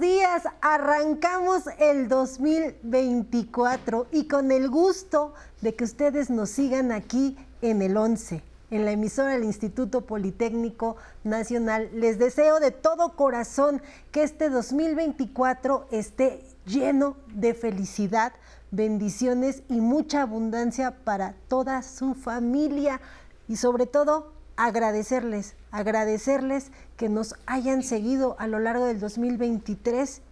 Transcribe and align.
Días, 0.00 0.44
arrancamos 0.62 1.64
el 1.78 2.08
2024 2.08 4.06
y 4.10 4.26
con 4.26 4.50
el 4.50 4.70
gusto 4.70 5.34
de 5.60 5.74
que 5.74 5.84
ustedes 5.84 6.30
nos 6.30 6.48
sigan 6.48 6.92
aquí 6.92 7.36
en 7.60 7.82
el 7.82 7.98
11, 7.98 8.42
en 8.70 8.84
la 8.86 8.92
emisora 8.92 9.32
del 9.32 9.44
Instituto 9.44 10.00
Politécnico 10.06 10.96
Nacional. 11.24 11.90
Les 11.92 12.18
deseo 12.18 12.58
de 12.58 12.70
todo 12.70 13.16
corazón 13.16 13.82
que 14.10 14.22
este 14.22 14.48
2024 14.48 15.88
esté 15.90 16.42
lleno 16.64 17.16
de 17.34 17.52
felicidad, 17.52 18.32
bendiciones 18.70 19.62
y 19.68 19.80
mucha 19.80 20.22
abundancia 20.22 21.04
para 21.04 21.34
toda 21.48 21.82
su 21.82 22.14
familia 22.14 23.00
y 23.46 23.56
sobre 23.56 23.86
todo 23.86 24.32
agradecerles, 24.56 25.54
agradecerles 25.70 26.70
que 26.96 27.08
nos 27.08 27.34
hayan 27.46 27.82
seguido 27.82 28.36
a 28.38 28.46
lo 28.46 28.58
largo 28.58 28.86
del 28.86 29.00
2023 29.00 30.22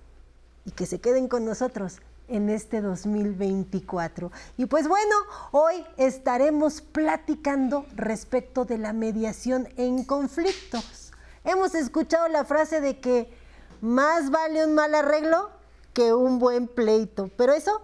y 0.65 0.71
que 0.73 0.87
se 0.87 1.01
queden 1.01 1.29
con 1.29 1.45
nosotros 1.45 2.01
en 2.29 2.49
este 2.49 2.81
2024. 2.81 4.31
Y 4.57 4.67
pues 4.67 4.89
bueno, 4.89 5.15
hoy 5.51 5.85
estaremos 5.97 6.81
platicando 6.81 7.87
respecto 7.97 8.65
de 8.65 8.79
la 8.79 8.93
mediación 8.93 9.69
en 9.77 10.05
conflictos. 10.05 11.13
Hemos 11.45 11.75
escuchado 11.75 12.29
la 12.29 12.45
frase 12.45 12.81
de 12.81 13.01
que 13.01 13.33
más 13.81 14.31
vale 14.31 14.65
un 14.65 14.75
mal 14.75 14.95
arreglo 14.95 15.51
que 15.93 16.15
un 16.15 16.39
buen 16.39 16.69
pleito, 16.69 17.31
pero 17.37 17.53
eso, 17.53 17.83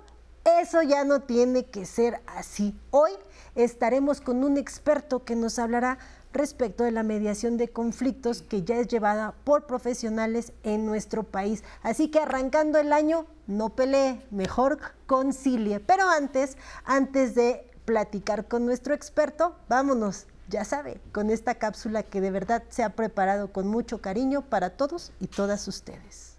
eso 0.60 0.82
ya 0.82 1.04
no 1.04 1.22
tiene 1.22 1.64
que 1.64 1.86
ser 1.86 2.20
así. 2.26 2.78
Hoy 2.90 3.10
estaremos 3.56 4.20
con 4.20 4.44
un 4.44 4.58
experto 4.58 5.24
que 5.24 5.34
nos 5.34 5.58
hablará 5.58 5.98
respecto 6.36 6.84
de 6.84 6.92
la 6.92 7.02
mediación 7.02 7.56
de 7.56 7.68
conflictos 7.68 8.42
que 8.42 8.62
ya 8.62 8.76
es 8.76 8.88
llevada 8.88 9.34
por 9.44 9.66
profesionales 9.66 10.52
en 10.62 10.86
nuestro 10.86 11.22
país. 11.22 11.64
Así 11.82 12.08
que 12.08 12.20
arrancando 12.20 12.78
el 12.78 12.92
año, 12.92 13.26
no 13.46 13.70
pelee, 13.70 14.22
mejor 14.30 14.78
concilie. 15.06 15.80
Pero 15.80 16.08
antes, 16.08 16.56
antes 16.84 17.34
de 17.34 17.70
platicar 17.84 18.48
con 18.48 18.66
nuestro 18.66 18.94
experto, 18.94 19.56
vámonos, 19.68 20.26
ya 20.48 20.64
sabe, 20.64 21.00
con 21.12 21.30
esta 21.30 21.56
cápsula 21.56 22.02
que 22.02 22.20
de 22.20 22.30
verdad 22.30 22.62
se 22.68 22.84
ha 22.84 22.90
preparado 22.90 23.52
con 23.52 23.66
mucho 23.66 24.00
cariño 24.00 24.42
para 24.42 24.70
todos 24.70 25.12
y 25.20 25.26
todas 25.26 25.66
ustedes. 25.68 26.35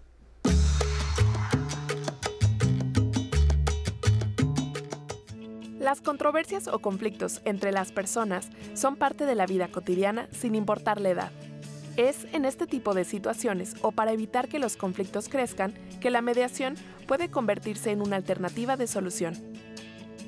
Las 5.88 6.02
controversias 6.02 6.68
o 6.68 6.80
conflictos 6.80 7.40
entre 7.46 7.72
las 7.72 7.92
personas 7.92 8.50
son 8.74 8.96
parte 8.96 9.24
de 9.24 9.34
la 9.34 9.46
vida 9.46 9.68
cotidiana 9.68 10.28
sin 10.32 10.54
importar 10.54 11.00
la 11.00 11.08
edad. 11.08 11.32
Es 11.96 12.26
en 12.34 12.44
este 12.44 12.66
tipo 12.66 12.92
de 12.92 13.06
situaciones 13.06 13.74
o 13.80 13.90
para 13.90 14.12
evitar 14.12 14.48
que 14.48 14.58
los 14.58 14.76
conflictos 14.76 15.30
crezcan 15.30 15.72
que 15.98 16.10
la 16.10 16.20
mediación 16.20 16.74
puede 17.06 17.30
convertirse 17.30 17.90
en 17.90 18.02
una 18.02 18.16
alternativa 18.16 18.76
de 18.76 18.86
solución. 18.86 19.32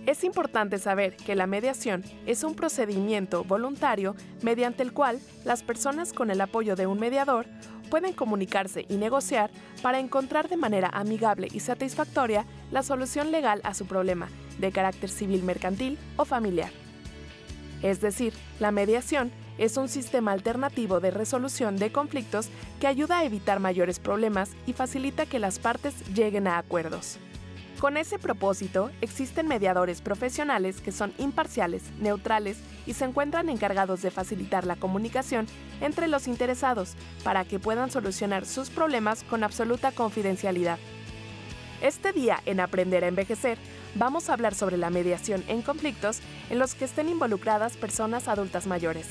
Es 0.07 0.25
importante 0.25 0.79
saber 0.79 1.15
que 1.15 1.35
la 1.35 1.47
mediación 1.47 2.05
es 2.25 2.43
un 2.43 2.55
procedimiento 2.55 3.45
voluntario 3.45 4.17
mediante 4.41 4.83
el 4.83 4.95
cual 4.95 5.21
las 5.45 5.63
personas 5.63 6.15
con 6.15 6.31
el 6.31 6.41
apoyo 6.41 6.75
de 6.75 6.87
un 6.87 6.99
mediador 6.99 7.45
pueden 7.91 8.15
comunicarse 8.15 8.87
y 8.89 8.97
negociar 8.97 9.51
para 9.83 9.99
encontrar 9.99 10.49
de 10.49 10.57
manera 10.57 10.89
amigable 10.89 11.49
y 11.53 11.61
satisfactoria 11.61 12.47
la 12.71 12.83
solución 12.83 13.31
legal 13.31 13.61
a 13.63 13.75
su 13.75 13.85
problema, 13.85 14.31
de 14.61 14.73
carácter 14.73 15.11
civil 15.11 15.43
mercantil 15.43 15.99
o 16.17 16.25
familiar. 16.25 16.71
Es 17.83 18.01
decir, 18.01 18.35
la 18.59 18.71
mediación 18.71 19.31
es 19.59 19.77
un 19.77 19.89
sistema 19.89 20.33
alternativo 20.33 21.01
de 21.01 21.11
resolución 21.11 21.77
de 21.77 21.93
conflictos 21.93 22.49
que 22.81 22.87
ayuda 22.87 23.19
a 23.19 23.25
evitar 23.25 23.61
mayores 23.61 23.99
problemas 23.99 24.51
y 24.67 24.73
facilita 24.73 25.27
que 25.27 25.39
las 25.39 25.59
partes 25.59 25.95
lleguen 26.15 26.47
a 26.47 26.59
acuerdos. 26.59 27.19
Con 27.79 27.97
ese 27.97 28.19
propósito, 28.19 28.91
existen 29.01 29.49
mediadores 29.49 30.03
profesionales 30.03 30.83
que 30.83 30.93
son 30.93 31.15
imparciales, 31.17 31.83
neutrales 31.99 32.59
y 32.87 32.93
se 32.93 33.07
encuentran 33.07 33.49
encargados 33.49 34.03
de 34.03 34.11
facilitar 34.11 34.67
la 34.67 34.77
comunicación 34.77 35.47
entre 35.81 36.07
los 36.07 36.29
interesados 36.29 36.93
para 37.25 37.47
que 37.47 37.59
puedan 37.59 37.91
solucionar 37.91 38.45
sus 38.45 38.69
problemas 38.69 39.23
con 39.25 39.45
absoluta 39.45 39.93
confidencialidad. 39.93 40.79
Este 41.81 42.13
día 42.13 42.43
en 42.45 42.61
Aprender 42.61 43.03
a 43.05 43.09
Envejecer, 43.09 43.57
vamos 43.95 44.29
a 44.29 44.35
hablar 44.35 44.55
sobre 44.55 44.77
la 44.77 44.91
mediación 44.91 45.45
en 45.49 45.63
conflictos 45.63 46.21
en 46.49 46.59
los 46.59 46.75
que 46.75 46.85
estén 46.85 47.09
involucradas 47.09 47.77
personas 47.77 48.29
adultas 48.29 48.67
mayores. 48.67 49.07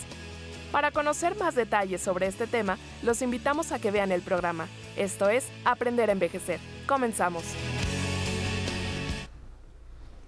Para 0.72 0.92
conocer 0.92 1.36
más 1.38 1.56
detalles 1.56 2.02
sobre 2.02 2.28
este 2.28 2.46
tema, 2.46 2.78
los 3.02 3.22
invitamos 3.22 3.72
a 3.72 3.80
que 3.80 3.92
vean 3.92 4.12
el 4.12 4.22
programa. 4.22 4.68
Esto 4.96 5.30
es 5.30 5.46
Aprender 5.66 6.10
a 6.10 6.14
Envejecer. 6.14 6.60
Comenzamos. 6.88 7.44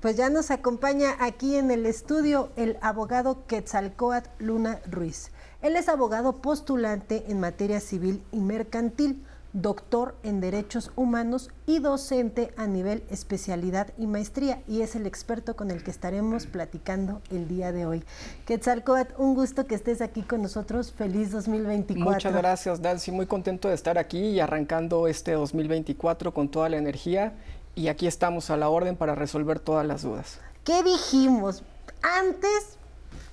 Pues 0.01 0.17
ya 0.17 0.31
nos 0.31 0.50
acompaña 0.50 1.16
aquí 1.19 1.57
en 1.57 1.69
el 1.69 1.85
estudio 1.85 2.50
el 2.56 2.79
abogado 2.81 3.45
Quetzalcoatl 3.45 4.29
Luna 4.39 4.79
Ruiz. 4.89 5.29
Él 5.62 5.75
es 5.75 5.89
abogado 5.89 6.41
postulante 6.41 7.25
en 7.28 7.39
materia 7.39 7.79
civil 7.79 8.23
y 8.31 8.39
mercantil, 8.39 9.23
doctor 9.53 10.16
en 10.23 10.39
derechos 10.39 10.91
humanos 10.95 11.50
y 11.66 11.79
docente 11.79 12.53
a 12.57 12.67
nivel 12.67 13.03
especialidad 13.09 13.91
y 13.97 14.07
maestría 14.07 14.62
y 14.67 14.81
es 14.81 14.95
el 14.95 15.06
experto 15.06 15.56
con 15.56 15.72
el 15.72 15.84
que 15.84 15.91
estaremos 15.91 16.45
platicando 16.45 17.22
el 17.29 17.47
día 17.47 17.72
de 17.72 17.85
hoy. 17.85 18.03
Quetzalcoatl, 18.45 19.13
un 19.17 19.35
gusto 19.35 19.67
que 19.67 19.75
estés 19.75 20.01
aquí 20.01 20.22
con 20.22 20.41
nosotros. 20.41 20.91
Feliz 20.91 21.31
2024. 21.31 22.12
Muchas 22.12 22.34
gracias, 22.34 22.79
Nancy. 22.79 23.12
Muy 23.12 23.25
contento 23.25 23.67
de 23.67 23.75
estar 23.75 23.97
aquí 23.97 24.19
y 24.19 24.39
arrancando 24.39 25.07
este 25.07 25.34
2024 25.34 26.33
con 26.33 26.50
toda 26.50 26.69
la 26.69 26.78
energía 26.78 27.33
y 27.75 27.88
aquí 27.88 28.07
estamos 28.07 28.50
a 28.50 28.57
la 28.57 28.69
orden 28.69 28.95
para 28.95 29.16
resolver 29.16 29.59
todas 29.59 29.85
las 29.85 30.03
dudas. 30.03 30.39
¿Qué 30.63 30.83
dijimos? 30.83 31.63
Antes 32.01 32.78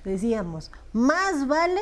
decíamos, 0.05 0.71
más 0.93 1.47
vale 1.47 1.81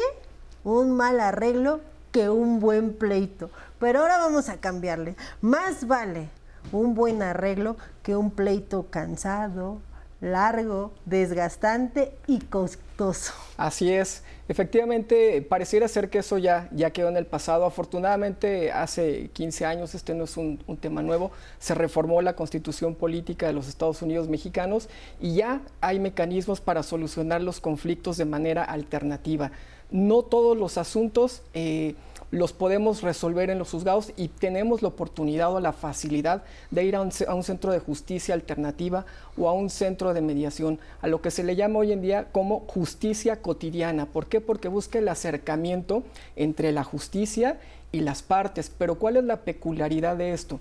un 0.65 0.93
mal 0.93 1.21
arreglo 1.21 1.81
que 2.13 2.29
un 2.29 2.61
buen 2.61 2.95
pleito. 2.95 3.51
Pero 3.79 4.01
ahora 4.01 4.19
vamos 4.19 4.49
a 4.49 4.59
cambiarle. 4.59 5.17
Más 5.41 5.87
vale 5.87 6.29
un 6.73 6.95
buen 6.95 7.23
arreglo 7.23 7.77
que 8.03 8.17
un 8.17 8.31
pleito 8.31 8.87
cansado, 8.91 9.81
largo, 10.21 10.93
desgastante 11.05 12.13
y 12.27 12.41
costoso. 12.41 13.33
Así 13.57 13.93
es. 13.93 14.23
Efectivamente, 14.49 15.43
pareciera 15.43 15.89
ser 15.89 16.09
que 16.09 16.19
eso 16.19 16.39
ya, 16.39 16.69
ya 16.73 16.91
quedó 16.91 17.09
en 17.09 17.17
el 17.17 17.27
pasado. 17.27 17.65
Afortunadamente, 17.65 18.73
hace 18.73 19.29
15 19.33 19.67
años, 19.67 19.95
este 19.95 20.15
no 20.15 20.25
es 20.25 20.37
un, 20.37 20.59
tema 20.81 21.03
nuevo, 21.03 21.31
se 21.59 21.75
reformó 21.75 22.23
la 22.23 22.35
constitución 22.35 22.95
política 22.95 23.47
de 23.47 23.53
los 23.53 23.69
Estados 23.69 24.03
Unidos 24.03 24.29
mexicanos 24.29 24.89
y 25.21 25.35
ya 25.35 25.61
hay 25.81 25.99
mecanismos 25.99 26.61
para 26.61 26.83
solucionar 26.83 27.43
los 27.43 27.61
conflictos 27.61 28.17
de 28.17 28.25
manera 28.25 28.65
alternativa. 28.65 29.51
No 29.91 30.23
todos 30.23 30.57
los 30.57 30.79
asuntos... 30.79 31.43
Eh, 31.55 31.95
los 32.37 32.53
podemos 32.53 33.03
resolver 33.03 33.51
en 33.51 33.59
los 33.59 33.71
juzgados 33.71 34.13
y 34.17 34.29
tenemos 34.29 34.83
la 34.83 34.89
oportunidad 34.89 35.53
o 35.53 35.61
la 35.61 35.73
facilidad 35.73 36.43
de 36.71 36.85
ir 36.85 36.97
a 36.97 37.01
un, 37.01 37.43
centro 37.43 37.73
de 37.73 37.79
justicia 37.79 38.35
alternativa 38.35 39.07
o 39.37 39.49
a 39.49 39.53
un 39.53 39.71
centro 39.71 40.15
de 40.15 40.21
mediación, 40.21 40.79
a 41.03 41.09
lo 41.09 41.21
que 41.21 41.31
se 41.31 41.45
le 41.45 41.57
llama 41.57 41.81
hoy 41.81 41.93
en 41.93 42.03
día 42.03 42.29
como 42.33 42.61
justicia 42.61 43.41
cotidiana. 43.43 44.07
¿Por 44.07 44.27
qué? 44.27 44.41
Porque 44.41 44.69
busca 44.69 44.99
el 44.99 45.09
acercamiento 45.09 46.03
entre 46.37 46.73
la 46.73 46.85
justicia 46.85 47.59
y 47.93 48.01
las 48.01 48.23
partes. 48.23 48.71
Pero 48.77 48.97
¿cuál 48.97 49.17
es 49.17 49.25
la 49.25 49.43
peculiaridad 49.43 50.17
de 50.17 50.33
esto? 50.33 50.61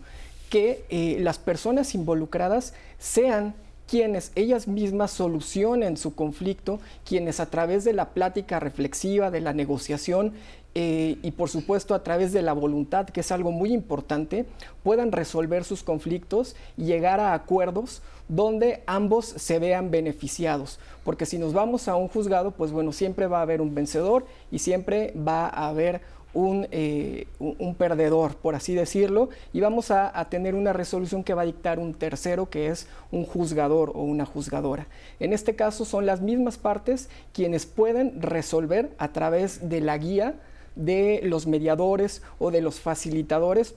Que 0.49 0.85
eh, 0.89 1.17
las 1.19 1.39
personas 1.39 1.95
involucradas 1.95 2.73
sean 2.99 3.55
quienes 3.87 4.31
ellas 4.35 4.67
mismas 4.67 5.11
solucionen 5.11 5.97
su 5.97 6.15
conflicto, 6.15 6.79
quienes 7.05 7.39
a 7.39 7.47
través 7.47 7.83
de 7.83 7.93
la 7.93 8.09
plática 8.09 8.59
reflexiva, 8.59 9.29
de 9.31 9.41
la 9.41 9.53
negociación 9.53 10.33
eh, 10.77 11.17
y 11.23 11.31
por 11.31 11.49
supuesto 11.49 11.95
a 11.95 12.03
través 12.03 12.33
de 12.33 12.41
la 12.41 12.51
voluntad, 12.51 13.07
que 13.07 13.21
es 13.21 13.31
algo 13.31 13.49
muy 13.49 13.73
importante, 13.73 14.45
puedan 14.83 15.13
resolver 15.13 15.63
sus 15.63 15.83
conflictos 15.83 16.57
y 16.75 16.83
llegar 16.83 17.21
a 17.21 17.33
acuerdos 17.33 18.01
donde 18.27 18.83
ambos 18.85 19.25
se 19.25 19.57
vean 19.59 19.89
beneficiados. 19.89 20.79
Porque 21.05 21.25
si 21.25 21.37
nos 21.37 21.53
vamos 21.53 21.87
a 21.87 21.95
un 21.95 22.09
juzgado, 22.09 22.51
pues 22.51 22.73
bueno, 22.73 22.91
siempre 22.91 23.27
va 23.27 23.39
a 23.39 23.43
haber 23.43 23.61
un 23.61 23.73
vencedor 23.73 24.25
y 24.51 24.59
siempre 24.59 25.13
va 25.15 25.47
a 25.47 25.69
haber 25.69 26.01
un, 26.33 26.67
eh, 26.71 27.27
un, 27.39 27.75
perdedor, 27.75 28.35
por 28.35 28.55
así 28.55 28.75
decirlo, 28.75 29.29
y 29.53 29.61
vamos 29.61 29.89
a, 29.91 30.19
a, 30.19 30.29
tener 30.29 30.55
una 30.55 30.73
resolución 30.73 31.23
que 31.23 31.33
va 31.33 31.43
a 31.43 31.45
dictar 31.45 31.79
un 31.79 31.93
tercero, 31.93 32.49
que 32.49 32.67
es 32.67 32.89
un 33.09 33.25
juzgador 33.25 33.93
o 33.95 34.01
una 34.01 34.25
juzgadora. 34.25 34.87
En 35.21 35.31
este 35.31 35.55
caso 35.55 35.85
son 35.85 36.05
las 36.05 36.19
mismas 36.19 36.57
partes 36.57 37.09
quienes 37.31 37.65
pueden 37.65 38.21
resolver 38.21 38.91
a 38.97 39.13
través 39.13 39.69
de 39.69 39.79
la 39.79 39.97
guía 39.97 40.35
de 40.75 41.21
los 41.23 41.47
mediadores 41.47 42.21
o 42.39 42.51
de 42.51 42.61
los 42.61 42.79
facilitadores 42.79 43.75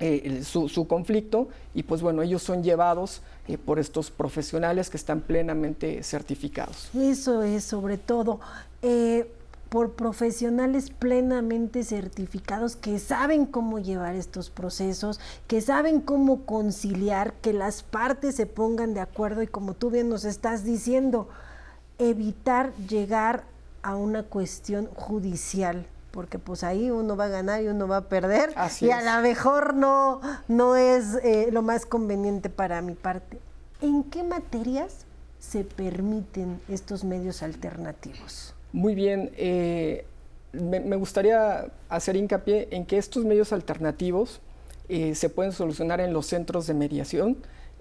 eh, 0.00 0.42
su, 0.42 0.88
conflicto 0.88 1.48
y 1.72 1.84
pues 1.84 2.02
bueno, 2.02 2.22
ellos 2.22 2.42
son 2.42 2.64
llevados 2.64 3.22
eh, 3.46 3.58
por 3.58 3.78
estos 3.78 4.10
profesionales 4.10 4.90
que 4.90 4.96
están 4.96 5.20
plenamente 5.20 6.02
certificados. 6.02 6.90
Eso 6.94 7.44
es 7.44 7.62
sobre 7.62 7.96
todo. 7.96 8.40
Eh, 8.82 9.30
por 9.68 9.92
profesionales 9.92 10.90
plenamente 10.90 11.82
certificados 11.84 12.76
que 12.76 12.98
saben 12.98 13.46
cómo 13.46 13.78
llevar 13.78 14.14
estos 14.14 14.50
procesos, 14.50 15.20
que 15.48 15.60
saben 15.60 16.00
cómo 16.00 16.44
conciliar, 16.44 17.32
que 17.34 17.52
las 17.52 17.82
partes 17.82 18.36
se 18.36 18.46
pongan 18.46 18.94
de 18.94 19.00
acuerdo 19.00 19.42
y 19.42 19.48
como 19.48 19.74
tú 19.74 19.90
bien 19.90 20.08
nos 20.08 20.24
estás 20.24 20.64
diciendo, 20.64 21.28
evitar 21.98 22.72
llegar 22.88 23.44
a 23.82 23.96
una 23.96 24.22
cuestión 24.22 24.86
judicial 24.94 25.86
porque 26.14 26.38
pues 26.38 26.62
ahí 26.62 26.92
uno 26.92 27.16
va 27.16 27.24
a 27.24 27.28
ganar 27.28 27.60
y 27.60 27.66
uno 27.66 27.88
va 27.88 27.96
a 27.96 28.08
perder 28.08 28.54
y 28.80 28.90
a 28.90 29.16
lo 29.16 29.20
mejor 29.20 29.74
no, 29.74 30.20
no 30.46 30.76
es 30.76 31.16
eh, 31.24 31.48
lo 31.50 31.60
más 31.60 31.86
conveniente 31.86 32.50
para 32.50 32.80
mi 32.82 32.94
parte. 32.94 33.40
¿En 33.82 34.04
qué 34.04 34.22
materias 34.22 35.06
se 35.40 35.64
permiten 35.64 36.60
estos 36.68 37.02
medios 37.02 37.42
alternativos? 37.42 38.54
Muy 38.72 38.94
bien, 38.94 39.32
eh, 39.36 40.06
me, 40.52 40.94
gustaría 40.94 41.66
hacer 41.88 42.14
hincapié 42.14 42.68
en 42.70 42.86
que 42.86 42.96
estos 42.96 43.24
medios 43.24 43.52
alternativos 43.52 44.40
eh, 44.88 45.16
se 45.16 45.28
pueden 45.30 45.50
solucionar 45.50 46.00
en 46.00 46.12
los 46.12 46.26
centros 46.26 46.68
de 46.68 46.74
mediación 46.74 47.36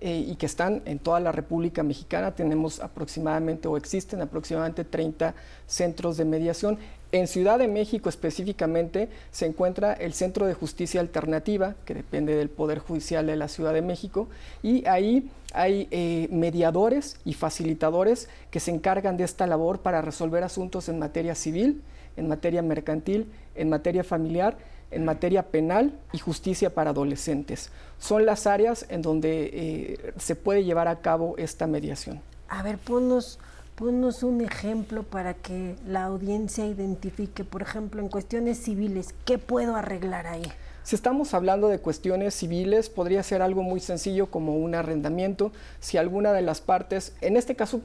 y 0.05 0.35
que 0.35 0.47
están 0.47 0.81
en 0.83 0.99
toda 0.99 1.21
la 1.21 1.31
República 1.31 1.81
Mexicana. 1.81 2.35
Tenemos 2.35 2.81
aproximadamente 2.81 3.69
o 3.69 3.77
existen 3.77 4.19
aproximadamente 4.19 4.83
30 4.83 5.33
centros 5.65 6.17
de 6.17 6.25
mediación. 6.25 6.77
En 7.13 7.27
Ciudad 7.27 7.59
de 7.59 7.67
México 7.67 8.09
específicamente 8.09 9.07
se 9.29 9.45
encuentra 9.45 9.93
el 9.93 10.13
Centro 10.13 10.47
de 10.47 10.55
Justicia 10.55 10.99
Alternativa, 10.99 11.75
que 11.85 11.93
depende 11.93 12.35
del 12.35 12.49
Poder 12.49 12.79
Judicial 12.79 13.27
de 13.27 13.35
la 13.35 13.49
Ciudad 13.49 13.71
de 13.71 13.83
México, 13.83 14.29
y 14.63 14.83
ahí 14.87 15.29
hay 15.53 15.87
eh, 15.91 16.27
mediadores 16.31 17.19
y 17.23 17.35
facilitadores 17.35 18.29
que 18.49 18.59
se 18.59 18.71
encargan 18.71 19.15
de 19.15 19.25
esta 19.25 19.45
labor 19.45 19.81
para 19.81 20.01
resolver 20.01 20.43
asuntos 20.43 20.89
en 20.89 20.97
materia 20.97 21.35
civil, 21.35 21.83
en 22.17 22.27
materia 22.27 22.63
mercantil, 22.63 23.31
en 23.53 23.69
materia 23.69 24.03
familiar, 24.03 24.57
en 24.89 25.05
materia 25.05 25.43
penal 25.43 25.93
y 26.13 26.17
justicia 26.17 26.73
para 26.73 26.89
adolescentes. 26.89 27.69
Son 27.99 28.25
las 28.25 28.47
áreas 28.47 28.87
en 28.89 29.03
donde 29.03 29.51
eh, 29.53 30.13
se 30.17 30.35
puede 30.35 30.63
llevar 30.63 30.87
a 30.87 31.01
cabo 31.01 31.35
esta 31.37 31.67
mediación. 31.67 32.21
A 32.49 32.63
ver, 32.63 32.79
ponnos 32.79 33.37
Ponnos 33.75 34.21
un 34.21 34.41
ejemplo 34.41 35.01
para 35.01 35.33
que 35.33 35.75
la 35.87 36.03
audiencia 36.03 36.65
identifique, 36.67 37.43
por 37.43 37.63
ejemplo, 37.63 38.01
en 38.01 38.07
cuestiones 38.07 38.59
civiles, 38.59 39.15
¿qué 39.25 39.39
puedo 39.39 39.75
arreglar 39.75 40.27
ahí? 40.27 40.43
Si 40.83 40.95
estamos 40.95 41.33
hablando 41.33 41.69
de 41.69 41.79
cuestiones 41.79 42.35
civiles, 42.35 42.89
podría 42.89 43.23
ser 43.23 43.41
algo 43.41 43.63
muy 43.63 43.79
sencillo 43.79 44.27
como 44.27 44.57
un 44.57 44.75
arrendamiento. 44.75 45.51
Si 45.79 45.97
alguna 45.97 46.33
de 46.33 46.43
las 46.43 46.61
partes, 46.61 47.15
en 47.21 47.35
este 47.35 47.55
caso 47.55 47.81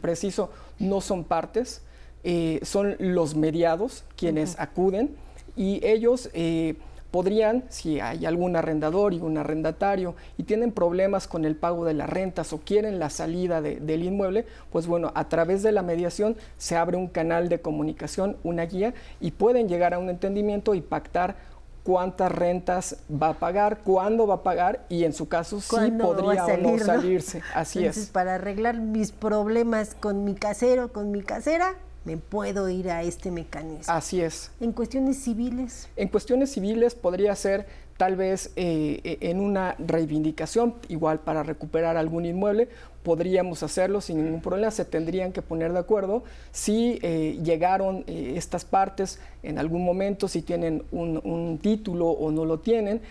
preciso, 0.00 0.50
no 0.78 1.02
son 1.02 1.24
partes, 1.24 1.82
eh, 2.24 2.60
son 2.62 2.96
los 2.98 3.34
mediados 3.34 4.04
quienes 4.16 4.58
acuden 4.58 5.14
y 5.56 5.84
ellos 5.86 6.30
eh, 6.32 6.76
podrían, 7.10 7.64
si 7.68 8.00
hay 8.00 8.26
algún 8.26 8.56
arrendador 8.56 9.14
y 9.14 9.20
un 9.20 9.38
arrendatario 9.38 10.14
y 10.36 10.42
tienen 10.42 10.72
problemas 10.72 11.26
con 11.26 11.44
el 11.44 11.56
pago 11.56 11.84
de 11.84 11.94
las 11.94 12.08
rentas 12.08 12.52
o 12.52 12.58
quieren 12.58 12.98
la 12.98 13.10
salida 13.10 13.60
del 13.62 14.02
inmueble, 14.02 14.46
pues 14.70 14.86
bueno, 14.86 15.12
a 15.14 15.28
través 15.28 15.62
de 15.62 15.72
la 15.72 15.82
mediación 15.82 16.36
se 16.58 16.76
abre 16.76 16.96
un 16.96 17.08
canal 17.08 17.48
de 17.48 17.60
comunicación, 17.60 18.36
una 18.44 18.66
guía 18.66 18.94
y 19.20 19.30
pueden 19.32 19.68
llegar 19.68 19.94
a 19.94 19.98
un 19.98 20.10
entendimiento 20.10 20.74
y 20.74 20.80
pactar 20.80 21.36
cuántas 21.82 22.30
rentas 22.30 22.98
va 23.10 23.30
a 23.30 23.34
pagar, 23.34 23.78
cuándo 23.78 24.26
va 24.26 24.34
a 24.34 24.42
pagar 24.42 24.84
y 24.90 25.04
en 25.04 25.14
su 25.14 25.26
caso 25.28 25.58
sí 25.58 25.90
podría 25.92 26.44
o 26.44 26.56
no 26.58 26.78
salirse. 26.78 27.42
Así 27.54 27.78
Entonces, 27.78 28.10
Para 28.10 28.34
arreglar 28.34 28.78
mis 28.78 29.12
problemas 29.12 29.94
con 29.94 30.22
mi 30.24 30.34
casero, 30.34 30.92
con 30.92 31.10
mi 31.10 31.22
casera, 31.22 31.76
me 32.08 32.16
puedo 32.16 32.70
ir 32.70 32.90
a 32.90 33.02
este 33.02 33.30
mecanismo. 33.30 33.92
Así 33.92 34.22
es. 34.22 34.50
En 34.60 34.72
cuestiones 34.72 35.18
civiles. 35.18 35.90
En 35.94 36.08
cuestiones 36.08 36.50
civiles 36.50 36.94
podría 36.94 37.36
ser 37.36 37.66
tal 37.98 38.16
vez 38.16 38.50
eh, 38.56 39.00
eh, 39.04 39.18
en 39.20 39.40
una 39.40 39.74
reivindicación, 39.78 40.76
igual 40.88 41.18
para 41.18 41.42
recuperar 41.42 41.98
algún 41.98 42.24
inmueble, 42.24 42.68
podríamos 43.02 43.62
hacerlo 43.62 44.00
sin 44.00 44.24
ningún 44.24 44.40
problema, 44.40 44.70
se 44.70 44.86
tendrían 44.86 45.32
que 45.32 45.42
poner 45.42 45.74
de 45.74 45.80
acuerdo 45.80 46.22
si 46.50 46.98
eh, 47.02 47.38
llegaron 47.44 48.04
estas 48.06 48.64
partes 48.64 49.18
en 49.42 49.58
algún 49.58 49.84
momento, 49.84 50.28
si 50.28 50.40
tienen 50.40 50.84
un, 50.92 51.58
título 51.60 52.08
o 52.08 52.30
no 52.30 52.44
lo 52.44 52.60
tienen, 52.60 53.02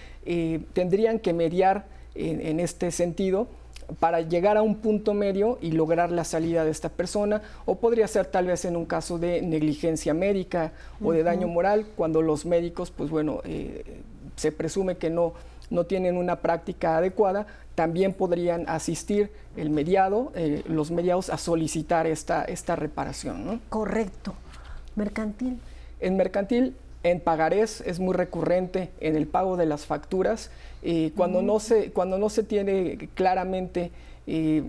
tendrían 0.73 1.19
que 1.19 1.33
mediar 1.33 1.85
en 2.15 2.59
este 2.59 2.91
sentido 2.91 3.47
para 3.99 4.21
llegar 4.21 4.57
a 4.57 4.61
un 4.61 4.75
punto 4.75 5.13
medio 5.13 5.57
y 5.61 5.71
lograr 5.71 6.11
la 6.11 6.23
salida 6.23 6.65
de 6.65 6.71
esta 6.71 6.89
persona, 6.89 7.41
o 7.65 7.75
podría 7.75 8.07
ser 8.07 8.25
tal 8.25 8.47
vez 8.47 8.65
en 8.65 8.75
un 8.75 8.85
caso 8.85 9.17
de 9.17 9.41
negligencia 9.41 10.13
médica 10.13 10.73
o 11.01 11.11
de 11.11 11.23
daño 11.23 11.47
moral, 11.47 11.85
cuando 11.95 12.21
los 12.21 12.45
médicos, 12.45 12.91
pues 12.91 13.09
bueno, 13.09 13.41
eh, 13.45 14.01
se 14.35 14.51
presume 14.51 14.97
que 14.97 15.09
no, 15.09 15.33
no 15.69 15.85
tienen 15.85 16.17
una 16.17 16.37
práctica 16.37 16.97
adecuada, 16.97 17.47
también 17.75 18.13
podrían 18.13 18.67
asistir 18.67 19.31
el 19.55 19.69
mediado, 19.69 20.31
eh, 20.35 20.63
los 20.67 20.91
mediados 20.91 21.29
a 21.29 21.37
solicitar 21.37 22.07
esta, 22.07 22.43
esta 22.43 22.75
reparación. 22.75 23.61
Correcto. 23.69 24.33
Mercantil. 24.95 25.59
En 25.99 26.17
mercantil 26.17 26.75
en 27.03 27.19
pagarés 27.19 27.81
es 27.81 27.99
muy 27.99 28.13
recurrente 28.13 28.91
en 28.99 29.15
el 29.15 29.27
pago 29.27 29.57
de 29.57 29.65
las 29.65 29.85
facturas. 29.85 30.49
Eh, 30.83 31.11
cuando, 31.15 31.41
no 31.41 31.59
se, 31.59 31.91
cuando 31.91 32.17
no 32.17 32.29
se 32.29 32.43
tiene 32.43 33.09
claramente 33.15 33.91
eh, 34.27 34.63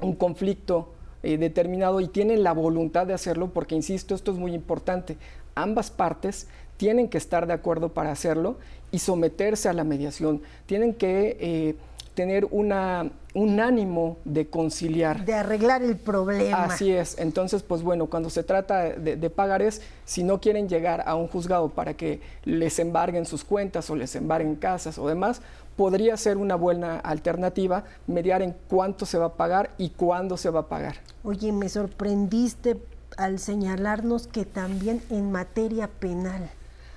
un 0.00 0.14
conflicto 0.14 0.92
eh, 1.22 1.38
determinado 1.38 2.00
y 2.00 2.08
tienen 2.08 2.42
la 2.42 2.52
voluntad 2.52 3.06
de 3.06 3.14
hacerlo, 3.14 3.50
porque 3.52 3.74
insisto, 3.74 4.14
esto 4.14 4.32
es 4.32 4.38
muy 4.38 4.54
importante, 4.54 5.16
ambas 5.54 5.90
partes 5.90 6.48
tienen 6.76 7.08
que 7.08 7.18
estar 7.18 7.46
de 7.46 7.52
acuerdo 7.52 7.90
para 7.90 8.12
hacerlo 8.12 8.56
y 8.90 8.98
someterse 8.98 9.68
a 9.68 9.72
la 9.72 9.84
mediación. 9.84 10.42
Tienen 10.66 10.94
que 10.94 11.76
tener 12.14 12.46
una, 12.50 13.10
un 13.34 13.60
ánimo 13.60 14.18
de 14.24 14.48
conciliar. 14.48 15.24
De 15.24 15.34
arreglar 15.34 15.82
el 15.82 15.96
problema. 15.96 16.64
Así 16.64 16.92
es. 16.92 17.18
Entonces, 17.18 17.62
pues 17.62 17.82
bueno, 17.82 18.06
cuando 18.06 18.30
se 18.30 18.42
trata 18.42 18.84
de, 18.84 19.16
de 19.16 19.30
pagarés, 19.30 19.82
si 20.04 20.22
no 20.22 20.40
quieren 20.40 20.68
llegar 20.68 21.02
a 21.06 21.14
un 21.14 21.28
juzgado 21.28 21.68
para 21.68 21.94
que 21.94 22.20
les 22.44 22.78
embarguen 22.78 23.26
sus 23.26 23.44
cuentas 23.44 23.88
o 23.90 23.96
les 23.96 24.14
embarguen 24.16 24.56
casas 24.56 24.98
o 24.98 25.08
demás, 25.08 25.40
podría 25.76 26.16
ser 26.16 26.36
una 26.36 26.56
buena 26.56 26.98
alternativa 26.98 27.84
mediar 28.06 28.42
en 28.42 28.54
cuánto 28.68 29.06
se 29.06 29.16
va 29.16 29.26
a 29.26 29.34
pagar 29.34 29.70
y 29.78 29.90
cuándo 29.90 30.36
se 30.36 30.50
va 30.50 30.60
a 30.60 30.68
pagar. 30.68 30.96
Oye, 31.24 31.52
me 31.52 31.68
sorprendiste 31.68 32.76
al 33.16 33.38
señalarnos 33.38 34.26
que 34.26 34.44
también 34.44 35.02
en 35.10 35.32
materia 35.32 35.88
penal. 35.88 36.50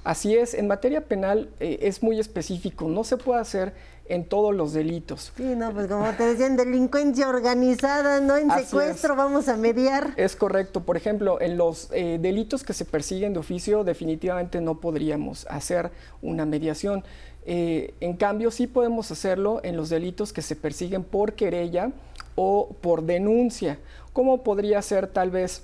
Así 0.03 0.35
es, 0.35 0.53
en 0.53 0.67
materia 0.67 1.05
penal 1.05 1.49
eh, 1.61 1.79
es 1.83 2.03
muy 2.03 2.19
específico, 2.19 2.89
no 2.89 3.05
se 3.05 3.15
puede 3.15 3.39
hacer 3.39 3.73
en 4.05 4.25
todos 4.25 4.53
los 4.53 4.73
delitos. 4.73 5.31
Sí, 5.37 5.55
no, 5.55 5.71
pues 5.71 5.87
como 5.87 6.09
te 6.11 6.25
decían, 6.25 6.57
delincuencia 6.57 7.29
organizada, 7.29 8.19
no 8.19 8.35
en 8.35 8.51
secuestro, 8.51 9.15
vamos 9.15 9.47
a 9.47 9.55
mediar. 9.55 10.13
Es 10.17 10.35
correcto, 10.35 10.81
por 10.81 10.97
ejemplo, 10.97 11.39
en 11.39 11.57
los 11.57 11.89
eh, 11.91 12.19
delitos 12.21 12.63
que 12.63 12.73
se 12.73 12.85
persiguen 12.85 13.33
de 13.33 13.39
oficio 13.39 13.83
definitivamente 13.83 14.61
no 14.61 14.79
podríamos 14.79 15.45
hacer 15.49 15.91
una 16.21 16.45
mediación. 16.45 17.03
Eh, 17.45 17.93
en 17.99 18.15
cambio, 18.15 18.51
sí 18.51 18.67
podemos 18.67 19.11
hacerlo 19.11 19.61
en 19.63 19.77
los 19.77 19.89
delitos 19.89 20.33
que 20.33 20.41
se 20.41 20.55
persiguen 20.55 21.03
por 21.03 21.33
querella 21.33 21.91
o 22.35 22.75
por 22.81 23.03
denuncia, 23.03 23.79
como 24.11 24.43
podría 24.43 24.81
ser 24.81 25.07
tal 25.07 25.29
vez 25.29 25.63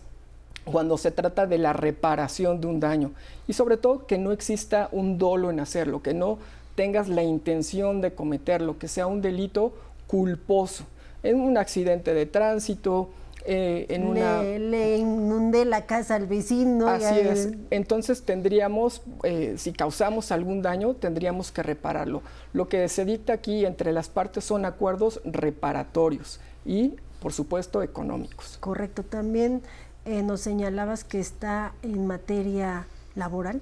cuando 0.65 0.97
se 0.97 1.11
trata 1.11 1.47
de 1.47 1.57
la 1.57 1.73
reparación 1.73 2.61
de 2.61 2.67
un 2.67 2.79
daño 2.79 3.11
y 3.47 3.53
sobre 3.53 3.77
todo 3.77 4.05
que 4.05 4.17
no 4.17 4.31
exista 4.31 4.89
un 4.91 5.17
dolo 5.17 5.49
en 5.49 5.59
hacerlo, 5.59 6.03
que 6.03 6.13
no 6.13 6.37
tengas 6.79 7.09
la 7.09 7.23
intención 7.23 7.99
de 7.99 8.13
cometerlo, 8.13 8.79
que 8.79 8.87
sea 8.87 9.05
un 9.05 9.21
delito 9.21 9.73
culposo, 10.07 10.85
en 11.23 11.41
un 11.41 11.57
accidente 11.57 12.13
de 12.13 12.25
tránsito, 12.25 13.09
eh, 13.43 13.85
en 13.89 14.07
una... 14.07 14.41
Le 14.43 14.95
inundé 14.95 15.65
la 15.65 15.85
casa 15.85 16.15
al 16.15 16.25
vecino. 16.25 16.87
Así 16.87 17.19
es. 17.19 17.49
Entonces 17.69 18.23
tendríamos, 18.23 19.01
eh, 19.23 19.55
si 19.57 19.73
causamos 19.73 20.31
algún 20.31 20.61
daño, 20.61 20.93
tendríamos 20.93 21.51
que 21.51 21.63
repararlo. 21.63 22.21
Lo 22.53 22.69
que 22.69 22.87
se 22.87 23.03
dicta 23.03 23.33
aquí 23.33 23.65
entre 23.65 23.91
las 23.91 24.07
partes 24.07 24.45
son 24.45 24.63
acuerdos 24.63 25.19
reparatorios 25.25 26.39
y, 26.65 26.95
por 27.19 27.33
supuesto, 27.33 27.83
económicos. 27.83 28.55
Correcto. 28.61 29.03
También 29.03 29.63
eh, 30.05 30.23
nos 30.23 30.39
señalabas 30.39 31.03
que 31.03 31.19
está 31.19 31.73
en 31.83 32.07
materia 32.07 32.87
laboral. 33.15 33.59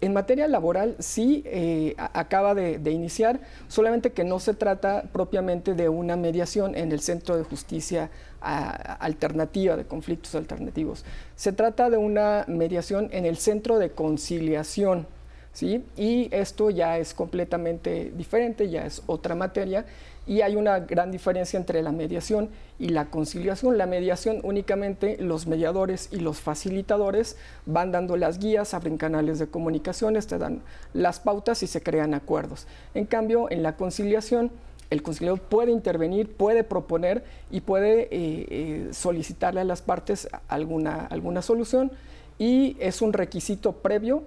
En 0.00 0.12
materia 0.12 0.46
laboral 0.46 0.94
sí 1.00 1.42
eh, 1.46 1.94
acaba 1.98 2.54
de, 2.54 2.90
iniciar, 2.90 3.40
solamente 3.66 4.12
que 4.12 4.22
no 4.22 4.38
se 4.38 4.54
trata 4.54 5.04
propiamente 5.12 5.74
de 5.74 5.88
una 5.88 6.16
mediación 6.16 6.76
en 6.76 6.92
el 6.92 7.00
Centro 7.00 7.36
de 7.36 7.42
Justicia 7.42 8.10
Alternativa, 8.40 9.76
de 9.76 9.84
conflictos 9.84 10.36
alternativos. 10.36 11.04
Se 11.34 11.52
trata 11.52 11.90
de 11.90 11.96
una 11.96 12.44
mediación 12.46 13.08
en 13.12 13.26
el 13.26 13.36
Centro 13.36 13.78
de 13.78 13.90
Conciliación 13.90 15.06
¿sí? 15.52 15.84
Y 15.96 16.28
esto 16.32 16.70
ya 16.70 16.98
es 16.98 17.14
completamente 17.14 18.12
diferente, 18.16 18.68
ya 18.68 18.86
es 18.86 19.02
otra 19.06 19.34
materia 19.34 19.84
y 20.28 20.42
hay 20.42 20.56
una 20.56 20.80
gran 20.80 21.10
diferencia 21.10 21.58
entre 21.58 21.82
la 21.82 21.90
mediación 21.90 22.50
y 22.78 22.90
la 22.90 23.06
conciliación. 23.06 23.78
La 23.78 23.86
mediación 23.86 24.40
únicamente 24.42 25.16
los 25.18 25.46
mediadores 25.46 26.10
y 26.12 26.20
los 26.20 26.38
facilitadores 26.38 27.36
van 27.64 27.92
dando 27.92 28.18
las 28.18 28.38
guías, 28.38 28.74
abren 28.74 28.98
canales 28.98 29.38
de 29.38 29.46
comunicaciones, 29.48 30.26
te 30.26 30.36
dan 30.36 30.60
las 30.92 31.18
pautas 31.18 31.62
y 31.62 31.66
se 31.66 31.82
crean 31.82 32.12
acuerdos. 32.12 32.66
En 32.92 33.06
cambio, 33.06 33.50
en 33.50 33.62
la 33.62 33.76
conciliación, 33.76 34.52
el 34.90 35.02
conciliador 35.02 35.40
puede 35.40 35.72
intervenir, 35.72 36.30
puede 36.30 36.62
proponer 36.62 37.24
y 37.50 37.62
puede 37.62 38.02
eh, 38.02 38.08
eh, 38.10 38.88
solicitarle 38.92 39.62
a 39.62 39.64
las 39.64 39.80
partes 39.80 40.28
alguna, 40.48 41.06
alguna 41.06 41.40
solución 41.40 41.90
y 42.38 42.76
es 42.80 43.00
un 43.00 43.14
requisito 43.14 43.72
previo 43.72 44.24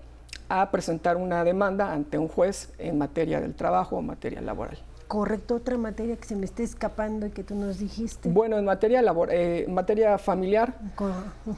a 0.49 0.71
presentar 0.71 1.15
una 1.17 1.43
demanda 1.43 1.93
ante 1.93 2.17
un 2.17 2.27
juez 2.27 2.73
en 2.79 2.97
materia 2.97 3.39
del 3.39 3.53
trabajo 3.53 3.97
o 3.97 4.01
materia 4.01 4.41
laboral. 4.41 4.79
Correcto, 5.11 5.55
otra 5.55 5.77
materia 5.77 6.15
que 6.15 6.25
se 6.25 6.37
me 6.37 6.45
esté 6.45 6.63
escapando 6.63 7.25
y 7.25 7.31
que 7.31 7.43
tú 7.43 7.53
nos 7.53 7.79
dijiste. 7.79 8.29
Bueno, 8.29 8.57
en 8.57 8.63
materia, 8.63 9.01
labor, 9.01 9.27
eh, 9.29 9.65
materia 9.67 10.17
familiar 10.17 10.73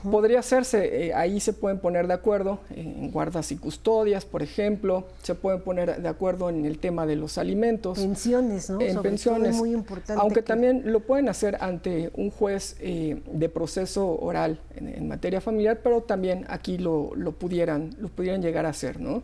podría 0.10 0.40
hacerse, 0.40 1.06
eh, 1.06 1.14
ahí 1.14 1.40
se 1.40 1.54
pueden 1.54 1.78
poner 1.78 2.08
de 2.08 2.16
acuerdo 2.16 2.62
en 2.72 3.12
guardas 3.12 3.52
y 3.52 3.58
custodias, 3.58 4.26
por 4.26 4.42
ejemplo, 4.42 5.06
se 5.22 5.36
pueden 5.36 5.62
poner 5.62 6.02
de 6.02 6.10
acuerdo 6.10 6.50
en 6.50 6.66
el 6.66 6.80
tema 6.80 7.06
de 7.06 7.16
los 7.16 7.38
alimentos. 7.38 8.00
Pensiones, 8.00 8.72
¿no? 8.72 8.82
En 8.82 9.00
pensiones. 9.04 9.56
muy 9.56 9.72
importante. 9.72 10.20
Aunque 10.20 10.42
también 10.42 10.92
lo 10.92 11.02
pueden 11.02 11.30
hacer 11.30 11.60
ante 11.62 12.10
un 12.16 12.32
juez 12.32 12.76
eh, 12.80 13.22
de 13.32 13.50
proceso 13.50 14.20
oral 14.20 14.62
en, 14.76 15.08
materia 15.08 15.42
familiar, 15.42 15.82
pero 15.84 16.02
también 16.02 16.48
aquí 16.50 16.80
lo, 16.80 17.12
lo, 17.16 17.34
pudieran, 17.34 17.92
lo 18.00 18.10
pudieran 18.10 18.42
llegar 18.42 18.66
a 18.66 18.70
hacer, 18.70 19.00
¿no? 19.00 19.22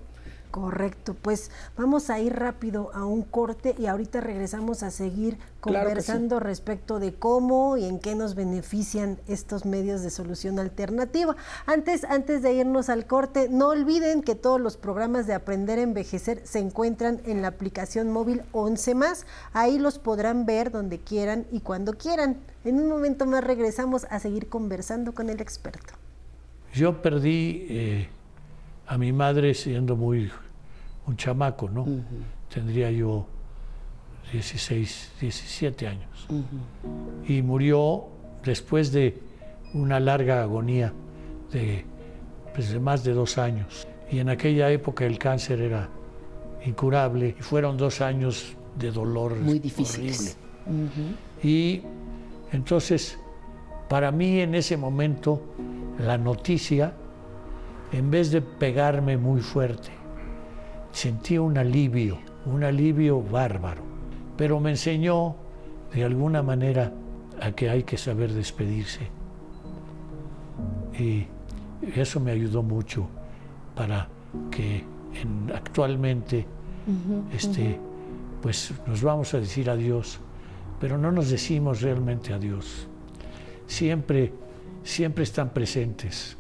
Correcto, 0.52 1.16
pues 1.22 1.52
vamos 1.78 2.10
a 2.10 2.20
ir 2.20 2.34
rápido 2.34 2.90
a 2.96 3.06
un 3.06 3.22
corte 3.22 3.76
y 3.78 3.86
ahorita 3.86 4.20
regresamos 4.20 4.82
a 4.82 4.90
seguir 4.90 5.38
conversando 5.60 6.40
respecto 6.40 7.00
de 7.00 7.14
cómo 7.14 7.78
y 7.78 7.86
en 7.86 8.00
qué 8.00 8.16
nos 8.16 8.34
benefician 8.34 9.20
estos 9.28 9.66
medios 9.66 10.02
de 10.02 10.10
solución 10.10 10.58
alternativa. 10.58 11.36
Antes, 11.68 12.04
antes 12.04 12.42
de 12.42 12.54
irnos 12.54 12.90
al 12.90 13.06
corte, 13.06 13.48
no 13.48 13.68
olviden 13.68 14.24
que 14.24 14.34
todos 14.34 14.60
los 14.60 14.76
programas 14.76 15.28
de 15.28 15.36
Aprender 15.36 15.78
a 15.78 15.84
Envejecer 15.84 16.42
se 16.46 16.58
encuentran 16.58 17.22
en 17.26 17.44
la 17.44 17.50
aplicación 17.50 18.12
móvil 18.12 18.42
11 18.52 18.96
más. 18.96 19.28
Ahí 19.54 19.78
los 19.78 20.00
podrán 20.00 20.48
ver 20.48 20.72
donde 20.72 20.98
quieran 20.98 21.46
y 21.52 21.60
cuando 21.60 21.94
quieran. 21.94 22.38
En 22.66 22.80
un 22.80 22.90
momento 22.90 23.28
más 23.28 23.44
regresamos 23.44 24.08
a 24.10 24.20
seguir 24.20 24.50
conversando 24.50 25.14
con 25.14 25.30
el 25.30 25.42
experto. 25.42 25.94
Yo 26.74 27.04
perdí 27.04 27.68
eh, 27.70 28.10
a 28.90 28.98
mi 28.98 29.14
madre 29.14 29.54
siendo 29.54 29.96
muy 29.96 30.32
un 31.06 31.16
chamaco, 31.16 31.70
¿no? 31.70 31.86
Tendría 32.52 32.90
yo 32.90 33.28
16, 34.34 35.12
17 35.22 35.88
años. 35.88 36.28
Y 37.28 37.44
murió 37.44 38.08
después 38.44 38.92
de 38.92 39.22
una 39.76 40.00
larga 40.00 40.42
agonía 40.42 40.92
pues, 41.52 42.72
de, 42.72 42.80
más 42.80 43.04
de 43.04 43.14
dos 43.14 43.38
años. 43.38 43.88
Y 44.12 44.18
en 44.18 44.30
aquella 44.30 44.72
época 44.72 45.06
el 45.06 45.20
cáncer 45.20 45.62
era 45.62 45.88
incurable 46.66 47.36
y 47.40 47.44
fueron 47.44 47.78
dos 47.78 48.02
años 48.02 48.56
de 48.76 48.92
dolor 48.92 49.36
muy 49.36 49.60
difíciles. 49.60 50.36
Y 51.44 51.84
entonces, 52.52 53.20
para 53.88 54.12
mí 54.12 54.40
en 54.40 54.56
ese 54.56 54.78
momento, 54.78 55.44
la 56.00 56.18
noticia 56.18 56.94
en 57.92 58.12
vez 58.12 58.32
de 58.32 58.42
pegarme 58.42 59.18
muy 59.18 59.42
fuerte, 59.42 59.90
sentí 60.92 61.38
un 61.38 61.58
alivio, 61.58 62.20
un 62.46 62.64
alivio 62.64 63.22
bárbaro, 63.22 63.82
pero 64.38 64.60
me 64.60 64.72
enseñó 64.72 65.36
de 65.94 66.04
alguna 66.04 66.44
manera 66.44 66.94
a 67.42 67.52
que 67.52 67.70
hay 67.70 67.84
que 67.84 67.98
saber 67.98 68.32
despedirse. 68.34 69.08
Y 70.98 71.26
eso 71.96 72.20
me 72.20 72.32
ayudó 72.32 72.62
mucho 72.62 73.08
para 73.76 74.08
que 74.52 74.84
actualmente 75.54 76.46
este, 77.34 77.80
pues 78.42 78.74
nos 78.86 79.02
vamos 79.02 79.34
a 79.34 79.40
decir 79.40 79.70
adiós, 79.70 80.20
pero 80.80 80.98
no 80.98 81.12
nos 81.12 81.30
decimos 81.30 81.82
realmente 81.82 82.34
adiós. 82.34 82.88
Siempre, 83.68 84.34
siempre 84.84 85.24
están 85.24 85.50
presentes 85.50 86.39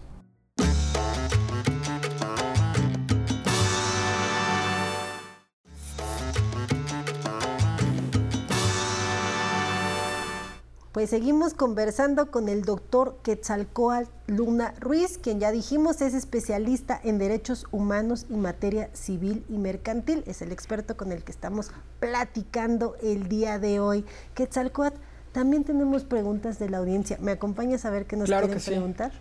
Pues 10.99 11.11
seguimos 11.11 11.53
conversando 11.53 12.29
con 12.29 12.49
el 12.49 12.63
doctor 12.63 13.19
Quetzalcoatl 13.23 14.09
Luna 14.27 14.73
Ruiz, 14.81 15.17
quien 15.17 15.39
ya 15.39 15.49
dijimos 15.49 16.01
es 16.01 16.13
especialista 16.13 16.99
en 17.01 17.17
derechos 17.17 17.67
humanos 17.71 18.25
y 18.29 18.33
materia 18.33 18.89
civil 18.91 19.45
y 19.47 19.59
mercantil. 19.59 20.25
Es 20.27 20.41
el 20.41 20.51
experto 20.51 20.97
con 20.97 21.13
el 21.13 21.23
que 21.23 21.31
estamos 21.31 21.71
platicando 22.01 22.97
el 23.01 23.29
día 23.29 23.59
de 23.59 23.79
hoy. 23.79 24.03
Quetzalcoatl, 24.33 24.99
también 25.31 25.63
tenemos 25.63 26.03
preguntas 26.03 26.59
de 26.59 26.69
la 26.69 26.79
audiencia. 26.79 27.17
¿Me 27.21 27.31
acompañas 27.31 27.85
a 27.85 27.91
ver 27.91 28.05
qué 28.05 28.17
nos 28.17 28.27
quieren 28.27 28.59
preguntar? 28.59 29.13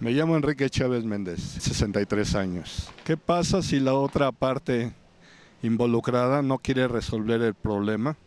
Me 0.00 0.10
llamo 0.10 0.36
Enrique 0.36 0.68
Chávez 0.68 1.02
Méndez, 1.02 1.40
63 1.40 2.34
años. 2.34 2.90
¿Qué 3.04 3.16
pasa 3.16 3.62
si 3.62 3.80
la 3.80 3.94
otra 3.94 4.32
parte 4.32 4.92
involucrada 5.62 6.42
no 6.42 6.58
quiere 6.58 6.88
resolver 6.88 7.40
el 7.40 7.54
problema? 7.54 8.18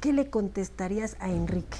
¿Qué 0.00 0.12
le 0.12 0.26
contestarías 0.28 1.16
a 1.20 1.30
Enrique? 1.30 1.76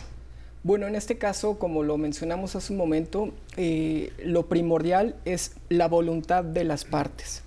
Bueno, 0.62 0.86
en 0.86 0.94
este 0.94 1.16
caso, 1.16 1.58
como 1.58 1.82
lo 1.82 1.96
mencionamos 1.96 2.54
hace 2.54 2.74
un 2.74 2.78
momento, 2.78 3.30
eh, 3.56 4.12
lo 4.22 4.46
primordial 4.46 5.16
es 5.24 5.52
la 5.70 5.88
voluntad 5.88 6.44
de 6.44 6.64
las 6.64 6.84
partes. 6.84 7.42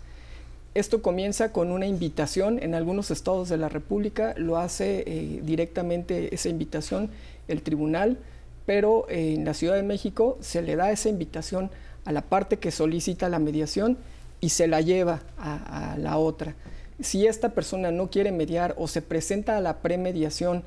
Esto 0.73 1.03
comienza 1.03 1.51
con 1.51 1.71
una 1.71 1.85
invitación, 1.85 2.57
en 2.61 2.73
algunos 2.73 3.11
estados 3.11 3.49
de 3.49 3.57
la 3.57 3.69
República 3.69 4.33
lo 4.37 4.57
hace 4.57 5.03
eh, 5.05 5.41
directamente 5.43 6.33
esa 6.33 6.49
invitación 6.49 7.11
el 7.47 7.61
tribunal, 7.61 8.17
pero 8.65 9.07
eh, 9.09 9.35
en 9.35 9.45
la 9.45 9.53
Ciudad 9.53 9.75
de 9.75 9.83
México 9.83 10.39
se 10.41 10.63
le 10.63 10.75
da 10.75 10.91
esa 10.91 11.09
invitación 11.09 11.69
a 12.05 12.11
la 12.11 12.23
parte 12.23 12.57
que 12.57 12.71
solicita 12.71 13.29
la 13.29 13.37
mediación 13.37 13.97
y 14.41 14.49
se 14.49 14.67
la 14.67 14.81
lleva 14.81 15.21
a 15.37 15.95
la 15.99 16.17
otra 16.17 16.55
si 17.03 17.27
esta 17.27 17.49
persona 17.49 17.91
no 17.91 18.09
quiere 18.09 18.31
mediar 18.31 18.75
o 18.77 18.87
se 18.87 19.01
presenta 19.01 19.57
a 19.57 19.61
la 19.61 19.79
premediación 19.79 20.63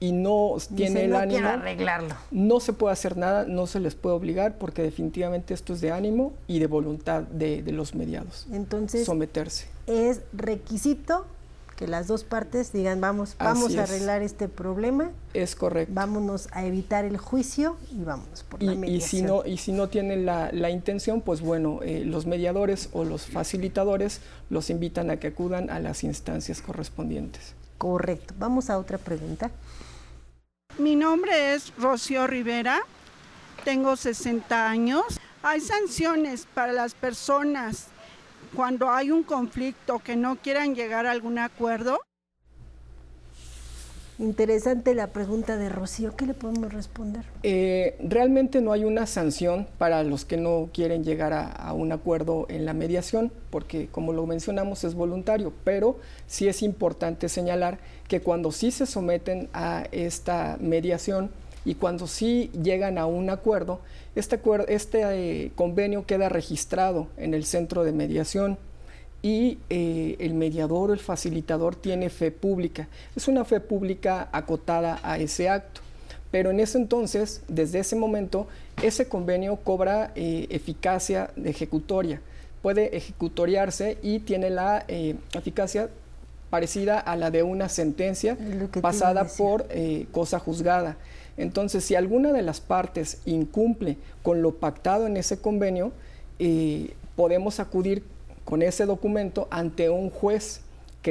y 0.00 0.12
no 0.12 0.56
tiene 0.76 1.06
el 1.06 1.16
ánimo, 1.16 1.48
arreglarlo. 1.48 2.14
no 2.30 2.60
se 2.60 2.72
puede 2.72 2.92
hacer 2.92 3.16
nada, 3.16 3.44
no 3.46 3.66
se 3.66 3.80
les 3.80 3.94
puede 3.94 4.14
obligar 4.14 4.58
porque 4.58 4.82
definitivamente 4.82 5.54
esto 5.54 5.72
es 5.72 5.80
de 5.80 5.90
ánimo 5.90 6.34
y 6.46 6.60
de 6.60 6.66
voluntad 6.66 7.22
de, 7.22 7.62
los 7.72 7.94
mediados. 7.94 8.46
Entonces, 8.52 9.04
someterse. 9.04 9.66
Es 9.86 10.20
requisito 10.32 11.26
que 11.78 11.86
las 11.86 12.08
dos 12.08 12.24
partes 12.24 12.72
digan, 12.72 13.00
vamos, 13.00 13.36
vamos 13.38 13.76
a 13.76 13.84
arreglar 13.84 14.20
este 14.20 14.48
problema. 14.48 15.12
Es 15.32 15.54
correcto. 15.54 15.94
Vámonos 15.94 16.48
a 16.50 16.64
evitar 16.64 17.04
el 17.04 17.18
juicio 17.18 17.76
y 17.92 18.02
vámonos 18.02 18.42
por 18.42 18.60
la 18.60 18.74
mediación. 18.74 18.96
Y 18.96 19.00
si 19.00 19.22
no, 19.22 19.46
y 19.46 19.58
si 19.58 19.72
no 19.72 19.88
tienen 19.88 20.26
la, 20.26 20.70
intención, 20.70 21.20
pues 21.20 21.40
bueno, 21.40 21.78
eh, 21.84 22.02
los 22.04 22.26
mediadores 22.26 22.88
o 22.92 23.04
los 23.04 23.26
facilitadores 23.26 24.20
los 24.50 24.70
invitan 24.70 25.08
a 25.12 25.18
que 25.18 25.28
acudan 25.28 25.70
a 25.70 25.78
las 25.78 26.02
instancias 26.02 26.60
correspondientes. 26.62 27.54
Correcto. 27.78 28.34
Vamos 28.40 28.70
a 28.70 28.78
otra 28.78 28.98
pregunta. 28.98 29.52
Mi 30.78 30.96
nombre 30.96 31.54
es 31.54 31.72
Rocío 31.76 32.26
Rivera, 32.26 32.80
tengo 33.64 33.94
60 33.94 34.68
años. 34.68 35.04
¿Hay 35.44 35.60
sanciones 35.60 36.48
para 36.52 36.72
las 36.72 36.94
personas 36.94 37.86
cuando 38.54 38.90
hay 38.90 39.10
un 39.10 39.22
conflicto 39.22 39.98
que 39.98 40.16
no 40.16 40.36
quieran 40.36 40.74
llegar 40.74 41.06
a 41.06 41.10
algún 41.10 41.38
acuerdo? 41.38 41.98
Interesante 44.18 44.96
la 44.96 45.06
pregunta 45.08 45.56
de 45.56 45.68
Rocío. 45.68 46.16
¿Qué 46.16 46.26
le 46.26 46.34
podemos 46.34 46.72
responder? 46.72 47.24
Eh, 47.44 47.96
realmente 48.02 48.60
no 48.60 48.72
hay 48.72 48.84
una 48.84 49.06
sanción 49.06 49.68
para 49.78 50.02
los 50.02 50.24
que 50.24 50.36
no 50.36 50.70
quieren 50.72 51.04
llegar 51.04 51.32
a, 51.32 51.72
un 51.72 51.92
acuerdo 51.92 52.46
en 52.48 52.64
la 52.64 52.74
mediación, 52.74 53.30
porque 53.50 53.86
como 53.86 54.12
lo 54.12 54.26
mencionamos 54.26 54.82
es 54.82 54.94
voluntario, 54.94 55.52
pero 55.62 56.00
sí 56.26 56.48
es 56.48 56.62
importante 56.62 57.28
señalar 57.28 57.78
que 58.08 58.20
cuando 58.20 58.50
sí 58.50 58.72
se 58.72 58.86
someten 58.86 59.48
a 59.52 59.84
esta 59.92 60.56
mediación 60.60 61.30
y 61.64 61.74
cuando 61.74 62.06
sí 62.06 62.50
llegan 62.62 62.98
a 62.98 63.06
un 63.06 63.30
acuerdo, 63.30 63.80
este, 64.14 64.40
este 64.68 65.02
eh, 65.04 65.52
convenio 65.54 66.06
queda 66.06 66.28
registrado 66.28 67.08
en 67.16 67.34
el 67.34 67.44
centro 67.44 67.84
de 67.84 67.92
mediación 67.92 68.58
y 69.22 69.58
eh, 69.70 70.16
el 70.18 70.34
mediador 70.34 70.90
o 70.90 70.92
el 70.92 70.98
facilitador 70.98 71.76
tiene 71.76 72.10
fe 72.10 72.30
pública. 72.30 72.88
Es 73.16 73.28
una 73.28 73.44
fe 73.44 73.60
pública 73.60 74.28
acotada 74.32 74.98
a 75.02 75.18
ese 75.18 75.48
acto. 75.48 75.82
Pero 76.30 76.50
en 76.50 76.60
ese 76.60 76.78
entonces, 76.78 77.42
desde 77.48 77.78
ese 77.78 77.96
momento, 77.96 78.48
ese 78.82 79.08
convenio 79.08 79.56
cobra 79.56 80.12
eh, 80.14 80.46
eficacia 80.50 81.30
de 81.36 81.50
ejecutoria. 81.50 82.20
puede 82.60 82.96
ejecutoriarse 82.96 83.98
y 84.02 84.18
tiene 84.18 84.50
la 84.50 84.84
eficacia 85.32 85.88
parecida 86.50 86.98
a 86.98 87.14
la 87.14 87.30
de 87.30 87.44
una 87.44 87.68
sentencia 87.68 88.36
pasada 88.82 89.24
por 89.24 89.66
cosa 90.10 90.40
juzgada. 90.40 90.96
Entonces, 91.38 91.84
si 91.84 91.94
alguna 91.94 92.32
de 92.32 92.42
las 92.42 92.60
partes 92.60 93.22
incumple 93.24 93.96
con 94.22 94.42
lo 94.42 94.56
pactado 94.56 95.06
en 95.06 95.16
ese 95.16 95.40
convenio, 95.40 95.92
eh, 96.38 96.94
podemos 97.16 97.60
acudir 97.60 98.04
con 98.44 98.60
ese 98.62 98.84
documento 98.84 99.48
ante 99.50 99.88
un 99.88 100.10
juez 100.10 100.62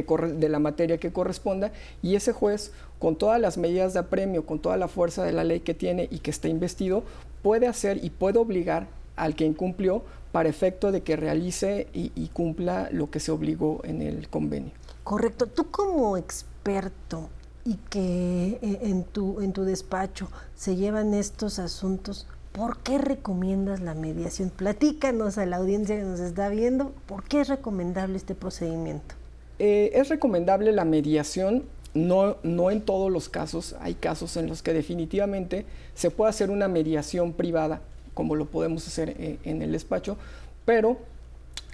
de 0.05 0.50
la 0.50 0.60
materia 0.60 1.00
que 1.00 1.12
corresponda 1.12 1.72
y 2.03 2.15
ese 2.15 2.31
juez, 2.31 2.72
con 3.00 3.15
todas 3.15 3.39
las 3.39 3.57
medidas 3.57 3.93
de 3.93 4.00
apremio, 4.00 4.46
con 4.46 4.60
toda 4.60 4.77
la 4.77 4.88
fuerza 4.88 5.24
de 5.24 5.31
la 5.31 5.43
ley 5.43 5.62
que 5.62 5.74
tiene 5.74 6.07
y 6.12 6.19
que 6.19 6.29
está 6.29 6.50
investido, 6.50 7.03
puede 7.41 7.67
hacer 7.67 8.03
y 8.03 8.10
puede 8.12 8.38
obligar 8.38 8.88
al 9.15 9.36
que 9.36 9.46
incumplió 9.46 10.03
para 10.31 10.50
efecto 10.50 10.91
de 10.91 11.01
que 11.01 11.15
realice 11.15 11.88
y, 11.93 12.12
y 12.15 12.27
cumpla 12.27 12.89
lo 12.91 13.10
que 13.10 13.19
se 13.19 13.31
obligó 13.31 13.81
en 13.86 14.01
el 14.01 14.29
convenio. 14.29 14.72
Correcto. 15.03 15.48
Tú 15.48 15.72
como 15.72 16.17
experto 16.17 17.29
y 17.67 17.75
que 17.89 18.59
eh, 18.62 18.79
en 18.83 19.03
tu, 19.03 19.41
en 19.41 19.51
tu 19.51 19.65
despacho 19.65 20.29
se 20.55 20.77
llevan 20.77 21.13
estos 21.13 21.59
asuntos, 21.59 22.25
¿por 22.53 22.77
qué 22.77 22.97
recomiendas 22.97 23.81
la 23.81 23.93
mediación? 23.93 24.51
Platícanos 24.51 25.38
a 25.38 25.45
la 25.45 25.57
audiencia 25.57 25.97
que 25.97 26.03
nos 26.03 26.21
está 26.21 26.47
viendo, 26.47 26.93
¿por 27.07 27.25
qué 27.25 27.41
es 27.41 27.50
recomendable 27.50 28.15
este 28.15 28.36
procedimiento? 28.36 29.15
Eh, 29.59 29.91
es 29.95 30.07
recomendable 30.07 30.71
la 30.71 30.86
mediación, 30.86 31.65
no, 31.93 32.38
no 32.41 32.71
en 32.71 32.79
todos 32.79 33.12
los 33.12 33.27
casos, 33.27 33.75
hay 33.81 33.95
casos 33.95 34.38
en 34.38 34.47
los 34.47 34.62
que 34.62 34.71
definitivamente 34.71 35.65
se 35.93 36.09
puede 36.09 36.29
hacer 36.29 36.51
una 36.51 36.69
mediación 36.69 37.33
privada, 37.33 37.81
como 38.13 38.36
lo 38.36 38.45
podemos 38.45 38.88
hacer 38.88 39.09
eh, 39.19 39.39
en 39.43 39.62
el 39.62 39.74
despacho, 39.74 40.15
pero 40.63 40.97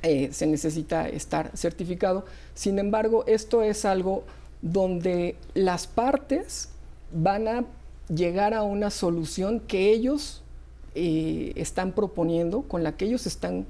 se 0.01 0.47
necesita 0.47 1.07
estar 1.07 1.55
certificado. 1.55 2.25
Sin 2.55 2.77
embargo, 2.77 3.23
esto 3.25 3.63
es 3.63 3.85
algo 3.85 4.25
donde 4.63 5.35
las 5.53 5.85
partes 5.85 6.69
van 7.11 7.47
a 7.47 7.65
llegar 8.07 8.53
a 8.53 8.63
una 8.63 8.89
solución 8.89 9.59
que 9.59 9.91
ellos 9.91 10.41
eh, 10.95 11.51
están 11.55 11.91
proponiendo, 11.91 12.63
con 12.63 12.81
la 12.81 12.95
que 12.95 13.05
ellos 13.05 13.27
están 13.27 13.65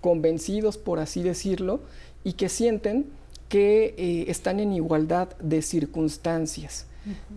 convencidos, 0.00 0.78
por 0.78 1.00
así 1.00 1.22
decirlo, 1.22 1.80
y 2.24 2.32
que 2.32 2.48
sienten 2.48 3.06
que 3.48 3.94
eh, 3.98 4.24
están 4.28 4.58
en 4.58 4.72
igualdad 4.72 5.28
de 5.38 5.62
circunstancias. 5.62 6.86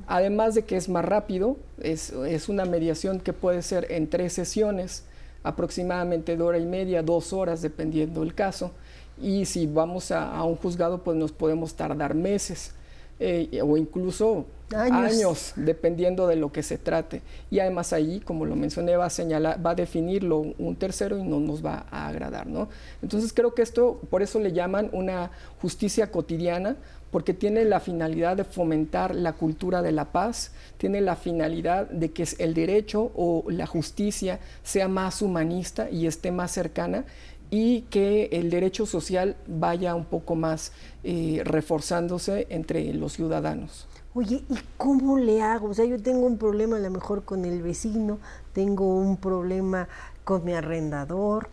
Además 0.07 0.55
de 0.55 0.63
que 0.63 0.75
es 0.75 0.89
más 0.89 1.05
rápido, 1.05 1.55
es, 1.81 2.11
es, 2.11 2.49
una 2.49 2.65
mediación 2.65 3.21
que 3.21 3.31
puede 3.31 3.61
ser 3.61 3.89
en 3.89 4.09
tres 4.09 4.33
sesiones, 4.33 5.05
aproximadamente 5.43 6.35
de 6.35 6.43
hora 6.43 6.57
y 6.57 6.65
media, 6.65 7.03
dos 7.03 7.31
horas, 7.31 7.61
dependiendo 7.61 8.21
el 8.21 8.33
caso. 8.33 8.71
Y 9.21 9.45
si 9.45 9.67
vamos 9.67 10.11
a, 10.11 10.43
un 10.43 10.57
juzgado, 10.57 11.03
pues 11.03 11.15
nos 11.15 11.31
podemos 11.31 11.75
tardar 11.75 12.15
meses 12.15 12.73
eh, 13.23 13.61
o 13.61 13.77
incluso 13.77 14.47
años. 14.75 15.53
dependiendo 15.55 16.27
de 16.27 16.35
lo 16.35 16.51
que 16.51 16.63
se 16.63 16.77
trate. 16.77 17.21
Y 17.49 17.59
además 17.59 17.93
ahí, 17.93 18.19
como 18.19 18.45
lo 18.45 18.55
mencioné, 18.55 18.97
va 18.97 19.05
a 19.05 19.09
señalar, 19.09 19.63
va 19.63 19.71
a 19.71 19.75
definirlo 19.75 20.39
un 20.39 20.75
tercero 20.75 21.17
y 21.17 21.23
no 21.23 21.39
nos 21.39 21.63
va 21.63 21.85
a 21.91 22.07
agradar, 22.07 22.47
¿no? 22.47 22.69
Entonces 23.01 23.31
creo 23.33 23.53
que 23.53 23.61
esto, 23.61 24.01
por 24.09 24.21
eso 24.21 24.39
le 24.39 24.53
llaman 24.53 24.89
una 24.91 25.31
justicia 25.61 26.09
cotidiana, 26.11 26.77
porque 27.11 27.33
tiene 27.33 27.65
la 27.65 27.81
finalidad 27.81 28.37
de 28.37 28.45
fomentar 28.45 29.13
la 29.13 29.33
cultura 29.33 29.81
de 29.81 29.91
la 29.91 30.13
paz, 30.13 30.53
tiene 30.77 31.01
la 31.01 31.17
finalidad 31.17 31.89
de 31.89 32.11
que 32.11 32.25
el 32.39 32.53
derecho 32.53 33.11
o 33.15 33.43
la 33.49 33.67
justicia 33.67 34.39
sea 34.63 34.87
más 34.87 35.21
humanista 35.21 35.89
y 35.89 36.07
esté 36.07 36.31
más 36.31 36.51
cercana 36.51 37.03
y 37.51 37.81
que 37.81 38.29
el 38.31 38.49
derecho 38.49 38.85
social 38.87 39.35
vaya 39.45 39.93
un 39.93 40.05
poco 40.05 40.35
más 40.35 40.71
eh, 41.03 41.41
reforzándose 41.43 42.47
entre 42.49 42.91
los 42.93 43.13
ciudadanos. 43.13 43.87
Oye, 44.13 44.43
¿y 44.49 44.55
cómo 44.77 45.17
le 45.17 45.41
hago? 45.41 45.69
O 45.69 45.73
sea, 45.73 45.85
yo 45.85 46.01
tengo 46.01 46.25
un 46.25 46.37
problema 46.37 46.77
a 46.77 46.79
lo 46.79 46.89
mejor 46.89 47.23
con 47.23 47.45
el 47.45 47.61
vecino, 47.61 48.19
tengo 48.53 48.95
un 48.95 49.17
problema 49.17 49.87
con 50.23 50.43
mi 50.45 50.53
arrendador, 50.53 51.49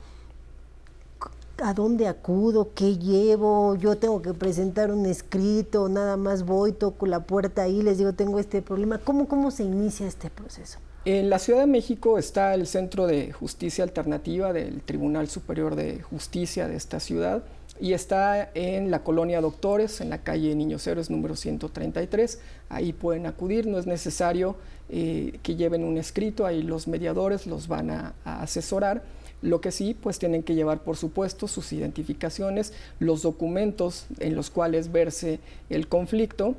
a 1.62 1.74
dónde 1.74 2.06
acudo, 2.06 2.70
qué 2.74 2.96
llevo, 2.96 3.74
yo 3.74 3.98
tengo 3.98 4.22
que 4.22 4.34
presentar 4.34 4.92
un 4.92 5.06
escrito, 5.06 5.88
nada 5.88 6.16
más 6.16 6.44
voy, 6.44 6.72
toco 6.72 7.06
la 7.06 7.24
puerta 7.24 7.62
ahí, 7.62 7.82
les 7.82 7.98
digo, 7.98 8.12
tengo 8.12 8.38
este 8.38 8.62
problema. 8.62 8.98
¿Cómo, 8.98 9.26
cómo 9.26 9.50
se 9.50 9.64
inicia 9.64 10.06
este 10.06 10.30
proceso? 10.30 10.78
En 11.10 11.30
la 11.30 11.38
Ciudad 11.38 11.60
de 11.60 11.66
México 11.66 12.18
está 12.18 12.52
el 12.52 12.66
Centro 12.66 13.06
de 13.06 13.32
Justicia 13.32 13.82
Alternativa 13.82 14.52
del 14.52 14.82
Tribunal 14.82 15.26
Superior 15.30 15.74
de 15.74 16.02
Justicia 16.02 16.68
de 16.68 16.76
esta 16.76 17.00
ciudad 17.00 17.44
y 17.80 17.94
está 17.94 18.50
en 18.52 18.90
la 18.90 19.02
colonia 19.02 19.40
Doctores, 19.40 20.02
en 20.02 20.10
la 20.10 20.18
calle 20.22 20.54
Niños 20.54 20.86
Héroes 20.86 21.08
número 21.08 21.34
133. 21.34 22.40
Ahí 22.68 22.92
pueden 22.92 23.24
acudir, 23.24 23.66
no 23.66 23.78
es 23.78 23.86
necesario 23.86 24.56
eh, 24.90 25.38
que 25.42 25.56
lleven 25.56 25.82
un 25.82 25.96
escrito, 25.96 26.44
ahí 26.44 26.62
los 26.62 26.88
mediadores 26.88 27.46
los 27.46 27.68
van 27.68 27.88
a 27.90 28.14
asesorar 28.26 29.02
lo 29.40 29.62
que 29.62 29.72
sí, 29.72 29.94
pues 29.98 30.18
tienen 30.18 30.42
que 30.42 30.54
llevar, 30.54 30.82
por 30.82 30.98
supuesto, 30.98 31.48
sus 31.48 31.72
identificaciones, 31.72 32.74
los 32.98 33.22
documentos 33.22 34.04
en 34.18 34.34
los 34.34 34.50
cuales 34.50 34.92
verse 34.92 35.40
el 35.70 35.88
conflicto 35.88 36.54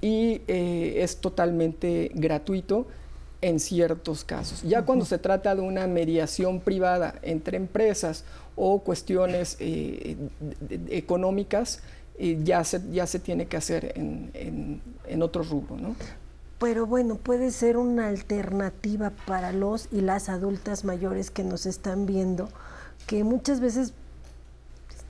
y 0.00 0.40
eh, 0.48 1.02
es 1.02 1.18
totalmente 1.18 2.10
gratuito 2.14 2.86
en 3.42 3.60
ciertos 3.60 4.24
casos. 4.24 4.62
Ya 4.62 4.82
cuando 4.82 5.04
se 5.04 5.18
trata 5.18 5.54
de 5.54 5.62
una 5.62 5.86
mediación 5.86 6.60
privada 6.60 7.14
entre 7.22 7.56
empresas 7.56 8.24
o 8.56 8.80
cuestiones 8.80 9.56
eh, 9.60 10.16
económicas, 10.88 11.80
eh, 12.18 12.38
ya, 12.42 12.62
se, 12.64 12.82
ya 12.90 13.06
se 13.06 13.18
tiene 13.18 13.46
que 13.46 13.56
hacer 13.56 13.92
en, 13.96 14.30
en, 14.34 14.82
en 15.06 15.22
otro 15.22 15.42
rubro. 15.42 15.76
¿no? 15.76 15.94
pero 16.60 16.84
bueno, 16.84 17.16
puede 17.16 17.50
ser 17.52 17.78
una 17.78 18.08
alternativa 18.08 19.12
para 19.26 19.50
los 19.50 19.88
y 19.90 20.02
las 20.02 20.28
adultas 20.28 20.84
mayores 20.84 21.30
que 21.30 21.42
nos 21.42 21.64
están 21.64 22.04
viendo, 22.04 22.50
que 23.06 23.24
muchas 23.24 23.60
veces 23.60 23.94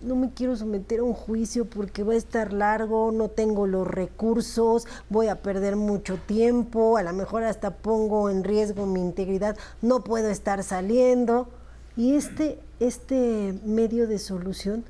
no 0.00 0.16
me 0.16 0.30
quiero 0.30 0.56
someter 0.56 1.00
a 1.00 1.04
un 1.04 1.12
juicio 1.12 1.64
porque 1.64 2.02
va 2.02 2.14
a 2.14 2.16
estar 2.16 2.52
largo, 2.52 3.12
no 3.12 3.28
tengo 3.28 3.66
los 3.66 3.86
recursos, 3.86 4.86
voy 5.08 5.28
a 5.28 5.42
perder 5.42 5.76
mucho 5.76 6.18
tiempo, 6.26 6.96
a 6.96 7.02
lo 7.02 7.12
mejor 7.12 7.44
hasta 7.44 7.76
pongo 7.76 8.30
en 8.30 8.44
riesgo 8.44 8.86
mi 8.86 9.00
integridad, 9.00 9.56
no 9.82 10.02
puedo 10.02 10.28
estar 10.28 10.62
saliendo. 10.62 11.48
Y 11.96 12.14
este, 12.14 12.58
este 12.78 13.54
medio 13.64 14.06
de 14.06 14.18
solución, 14.18 14.84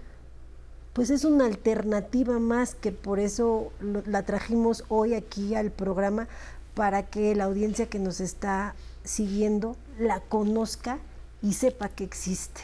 pues 0.93 1.11
es 1.11 1.25
una 1.25 1.47
alternativa 1.47 2.39
más 2.39 2.75
que 2.75 2.93
por 2.93 3.19
eso 3.19 3.73
la 4.07 4.23
trajimos 4.25 4.85
hoy 4.89 5.15
aquí 5.15 5.55
al 5.55 5.71
programa 5.71 6.29
para 6.75 7.05
que 7.05 7.35
la 7.35 7.45
audiencia 7.45 7.87
que 7.87 7.99
nos 7.99 8.21
está 8.21 8.75
siguiendo 9.03 9.77
la 9.99 10.21
conozca 10.21 10.99
y 11.43 11.55
sepa 11.55 11.89
que 11.89 12.05
existe. 12.05 12.61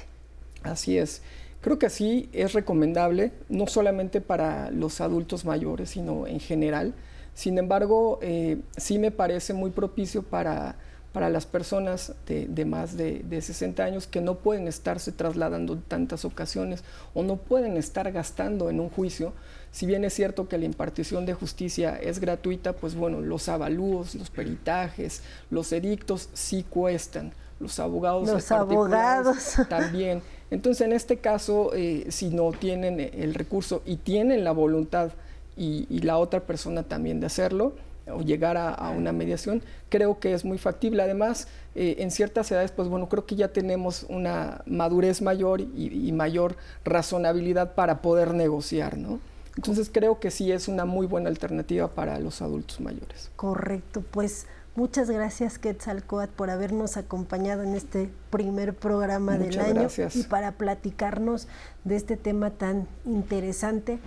Así 0.63 0.99
es. 0.99 1.23
Creo 1.61 1.79
que 1.79 1.87
así 1.87 2.29
es 2.33 2.53
recomendable, 2.53 3.33
no 3.49 3.67
solamente 3.67 4.21
para 4.21 4.71
los 4.71 5.01
adultos 5.01 5.45
mayores, 5.45 5.91
sino 5.91 6.27
en 6.27 6.41
general. 6.41 6.95
Sin 7.35 7.59
embargo, 7.59 8.19
eh, 8.23 8.59
sí 8.77 8.99
me 8.99 9.11
parece 9.11 9.53
muy 9.53 9.71
propicio 9.71 10.23
para, 10.23 10.77
para 11.13 11.29
las 11.29 11.45
personas 11.45 12.15
de, 12.27 12.65
más 12.65 12.97
de, 12.97 13.21
de, 13.21 13.43
60 13.43 13.85
años 13.85 14.07
que 14.07 14.21
no 14.21 14.37
pueden 14.37 14.69
estarse 14.69 15.13
trasladando 15.13 15.75
en 15.75 15.83
tantas 15.83 16.25
ocasiones 16.25 16.85
o 17.15 17.23
no 17.23 17.37
pueden 17.37 17.77
estar 17.77 18.11
gastando 18.13 18.71
en 18.71 18.81
un 18.81 18.89
juicio 18.89 19.33
si 19.77 19.85
bien 19.85 20.07
es 20.07 20.15
cierto 20.15 20.49
que 20.49 20.57
la 20.57 20.65
impartición 20.65 21.27
de 21.27 21.35
justicia 21.35 21.97
es 21.97 22.19
gratuita, 22.19 22.73
pues 22.73 22.95
bueno, 22.95 23.21
los 23.21 23.51
avalúos, 23.51 24.15
los 24.15 24.31
peritajes, 24.31 25.23
los 25.51 25.71
edictos 25.71 26.31
sí 26.33 26.63
cuestan. 26.63 27.35
Los 27.59 27.79
abogados, 27.79 28.29
los 28.29 28.53
abogados 28.53 29.57
también. 29.69 30.23
Entonces, 30.51 30.87
en 30.87 30.93
este 30.93 31.19
caso, 31.19 31.73
eh, 31.75 32.07
si 32.11 32.31
no 32.31 32.53
tienen 32.53 33.01
el 33.01 33.35
recurso 33.35 33.83
y 33.85 33.97
tienen 33.97 34.45
la 34.45 34.53
voluntad 34.53 35.11
y, 35.57 36.01
la 36.01 36.19
otra 36.19 36.41
persona 36.41 36.83
también 36.83 37.19
de 37.21 37.27
hacerlo, 37.27 37.73
o 38.09 38.21
llegar 38.23 38.57
a, 38.57 38.91
una 38.91 39.13
mediación, 39.13 39.63
creo 39.89 40.21
que 40.21 40.33
es 40.33 40.45
muy 40.45 40.59
factible. 40.59 41.03
Además, 41.03 41.49
eh, 41.75 41.97
en 41.99 42.13
ciertas 42.13 42.51
edades, 42.53 42.71
pues 42.71 42.89
bueno, 42.89 43.09
creo 43.09 43.27
que 43.27 43.35
ya 43.35 43.49
tenemos 43.49 44.07
una 44.09 44.63
madurez 44.67 45.23
mayor 45.23 45.61
y, 45.61 46.09
y 46.09 46.13
mayor 46.13 46.57
razonabilidad 46.85 47.75
para 47.75 48.03
poder 48.03 48.33
negociar, 48.35 48.97
¿no? 48.97 49.19
Entonces 49.57 49.91
creo 49.93 50.21
que 50.21 50.31
sí 50.31 50.53
es 50.53 50.69
una 50.69 50.85
muy 50.85 51.07
buena 51.07 51.31
alternativa 51.31 51.89
para 51.89 52.21
los 52.21 52.43
adultos 52.43 52.79
mayores. 52.81 53.31
Correcto, 53.37 54.05
pues 54.11 54.47
muchas 54.77 55.11
gracias 55.11 55.59
Quetzalcoatl 55.59 56.33
por 56.33 56.51
habernos 56.51 56.97
acompañado 56.97 57.63
en 57.63 57.75
este 57.75 58.11
primer 58.31 58.75
programa 58.75 59.39
del 59.39 59.59
año 59.59 59.89
y 60.15 60.23
para 60.25 60.53
platicarnos 60.53 61.49
de 61.85 61.97
este 61.97 62.17
tema 62.17 62.51
tan 62.51 62.87
interesante. 63.05 63.99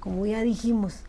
Como 0.00 0.26
ya 0.26 0.42
dijimos, 0.42 1.00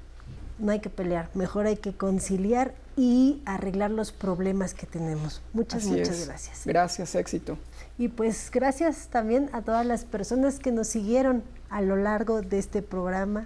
no 0.57 0.71
hay 0.71 0.79
que 0.79 0.89
pelear, 0.89 1.29
mejor 1.33 1.67
hay 1.67 1.77
que 1.77 1.93
conciliar 1.93 2.73
y 2.97 3.41
arreglar 3.45 3.91
los 3.91 4.11
problemas 4.11 4.73
que 4.73 4.85
tenemos. 4.85 5.41
Muchas, 5.53 5.85
muchas 5.85 6.25
gracias. 6.27 6.61
Gracias, 6.65 7.15
éxito. 7.15 7.57
Y 7.97 8.07
pues 8.07 8.49
gracias 8.51 9.09
también 9.09 9.49
a 9.51 9.61
todas 9.61 9.85
las 9.85 10.05
personas 10.05 10.59
que 10.59 10.71
nos 10.71 10.87
siguieron 10.87 11.43
a 11.69 11.81
lo 11.81 11.97
largo 11.97 12.41
de 12.41 12.57
este 12.57 12.81
programa 12.81 13.45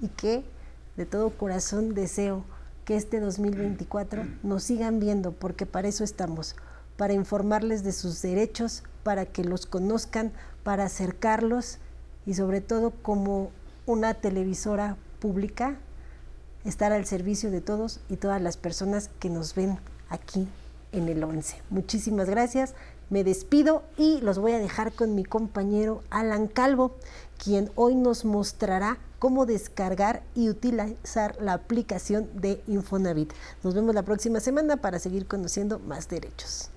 y 0.00 0.08
que 0.08 0.44
de 0.96 1.06
todo 1.06 1.30
corazón 1.30 1.94
deseo 1.94 2.44
que 2.88 2.96
este 2.96 3.20
2024 3.20 4.26
nos 4.42 4.62
sigan 4.62 4.98
viendo, 4.98 5.32
porque 5.32 5.66
para 5.66 5.88
eso 5.88 6.04
estamos, 6.04 6.56
para 6.96 7.12
informarles 7.12 7.84
de 7.84 7.92
sus 7.92 8.22
derechos, 8.22 8.82
para 9.02 9.26
que 9.26 9.44
los 9.44 9.66
conozcan, 9.66 10.32
para 10.62 10.84
acercarlos 10.84 11.76
y 12.24 12.32
sobre 12.32 12.62
todo 12.62 12.92
como 13.02 13.50
una 13.84 14.14
televisora 14.14 14.96
pública, 15.18 15.76
estar 16.64 16.94
al 16.94 17.04
servicio 17.04 17.50
de 17.50 17.60
todos 17.60 18.00
y 18.08 18.16
todas 18.16 18.40
las 18.40 18.56
personas 18.56 19.10
que 19.18 19.28
nos 19.28 19.54
ven 19.54 19.78
aquí 20.08 20.48
en 20.92 21.08
el 21.10 21.22
11. 21.22 21.60
Muchísimas 21.68 22.30
gracias, 22.30 22.72
me 23.10 23.22
despido 23.22 23.82
y 23.98 24.22
los 24.22 24.38
voy 24.38 24.52
a 24.52 24.58
dejar 24.58 24.92
con 24.92 25.14
mi 25.14 25.26
compañero 25.26 26.02
Alan 26.08 26.46
Calvo, 26.46 26.96
quien 27.42 27.70
hoy 27.74 27.94
nos 27.94 28.24
mostrará 28.24 28.98
cómo 29.18 29.46
descargar 29.46 30.22
y 30.34 30.48
utilizar 30.48 31.36
la 31.40 31.54
aplicación 31.54 32.28
de 32.34 32.62
Infonavit. 32.66 33.32
Nos 33.62 33.74
vemos 33.74 33.94
la 33.94 34.02
próxima 34.02 34.40
semana 34.40 34.76
para 34.76 34.98
seguir 34.98 35.26
conociendo 35.26 35.78
más 35.78 36.08
derechos. 36.08 36.70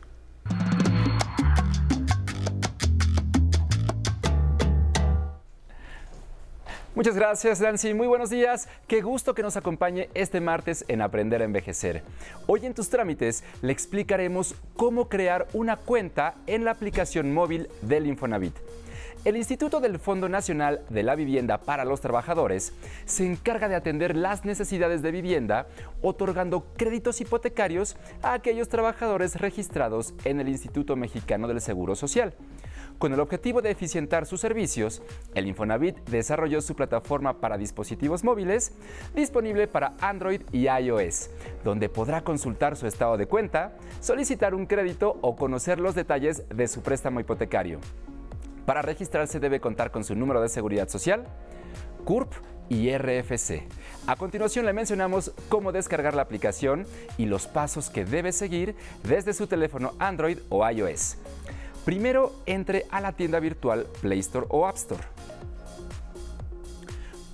Muchas 6.94 7.16
gracias, 7.16 7.62
Nancy. 7.62 7.94
Muy 7.94 8.06
buenos 8.06 8.30
días. 8.30 8.68
Qué 8.86 9.02
gusto 9.02 9.34
que 9.34 9.42
nos 9.42 9.56
acompañe 9.56 10.10
este 10.14 10.42
martes 10.42 10.84
en 10.90 11.02
Aprender 11.02 11.42
a 11.42 11.46
Envejecer. 11.46 12.04
Hoy 12.48 12.66
en 12.66 12.74
tus 12.74 12.90
trámites 12.90 13.46
le 13.62 13.72
explicaremos 13.72 14.56
cómo 14.76 15.08
crear 15.08 15.48
una 15.54 15.78
cuenta 15.78 16.36
en 16.48 16.66
la 16.66 16.72
aplicación 16.72 17.34
móvil 17.34 17.70
del 17.82 18.08
Infonavit. 18.08 18.56
El 19.24 19.38
Instituto 19.38 19.80
del 19.80 20.00
Fondo 20.00 20.30
Nacional 20.30 20.82
de 20.90 21.04
la 21.04 21.14
Vivienda 21.14 21.60
para 21.60 21.86
los 21.86 22.02
Trabajadores 22.02 22.74
se 23.06 23.24
encarga 23.24 23.70
de 23.70 23.76
atender 23.76 24.16
las 24.16 24.46
necesidades 24.46 25.04
de 25.04 25.12
vivienda, 25.12 25.68
otorgando 26.02 26.66
créditos 26.76 27.22
hipotecarios 27.22 27.98
a 28.24 28.34
aquellos 28.34 28.68
trabajadores 28.68 29.36
registrados 29.36 30.16
en 30.26 30.40
el 30.40 30.50
Instituto 30.50 30.96
Mexicano 30.96 31.48
del 31.48 31.62
Seguro 31.62 31.96
Social. 31.96 32.34
Con 32.98 33.14
el 33.14 33.20
objetivo 33.20 33.62
de 33.62 33.70
eficientar 33.70 34.26
sus 34.26 34.42
servicios, 34.42 35.04
el 35.36 35.46
Infonavit 35.46 36.00
desarrolló 36.10 36.60
su 36.60 36.76
plataforma 36.76 37.40
para 37.40 37.60
dispositivos 37.60 38.24
móviles 38.24 38.72
disponible 39.14 39.68
para 39.68 39.94
Android 40.02 40.42
y 40.52 40.68
iOS, 40.68 41.30
donde 41.64 41.90
podrá 41.90 42.24
consultar 42.24 42.76
su 42.76 42.88
estado 42.88 43.18
de 43.18 43.28
cuenta, 43.28 43.78
solicitar 44.00 44.56
un 44.56 44.66
crédito 44.66 45.20
o 45.22 45.36
conocer 45.36 45.80
los 45.80 45.94
detalles 45.94 46.44
de 46.50 46.68
su 46.68 46.82
préstamo 46.82 47.20
hipotecario. 47.20 47.80
Para 48.66 48.82
registrarse 48.82 49.40
debe 49.40 49.60
contar 49.60 49.92
con 49.92 50.04
su 50.04 50.16
número 50.16 50.42
de 50.42 50.50
seguridad 50.50 50.88
social, 50.90 51.26
CURP 52.06 52.34
y 52.70 52.96
RFC. 52.96 53.64
A 54.08 54.16
continuación 54.16 54.66
le 54.66 54.74
mencionamos 54.74 55.34
cómo 55.50 55.72
descargar 55.72 56.14
la 56.14 56.22
aplicación 56.22 56.86
y 57.18 57.26
los 57.26 57.48
pasos 57.48 57.90
que 57.90 58.06
debe 58.06 58.32
seguir 58.32 58.76
desde 59.04 59.34
su 59.34 59.48
teléfono 59.48 59.94
Android 60.00 60.38
o 60.50 60.68
iOS. 60.70 61.18
Primero, 61.84 62.32
entre 62.46 62.86
a 62.92 63.02
la 63.02 63.14
tienda 63.14 63.40
virtual 63.40 63.88
Play 64.02 64.20
Store 64.20 64.46
o 64.50 64.68
App 64.68 64.78
Store. 64.78 65.04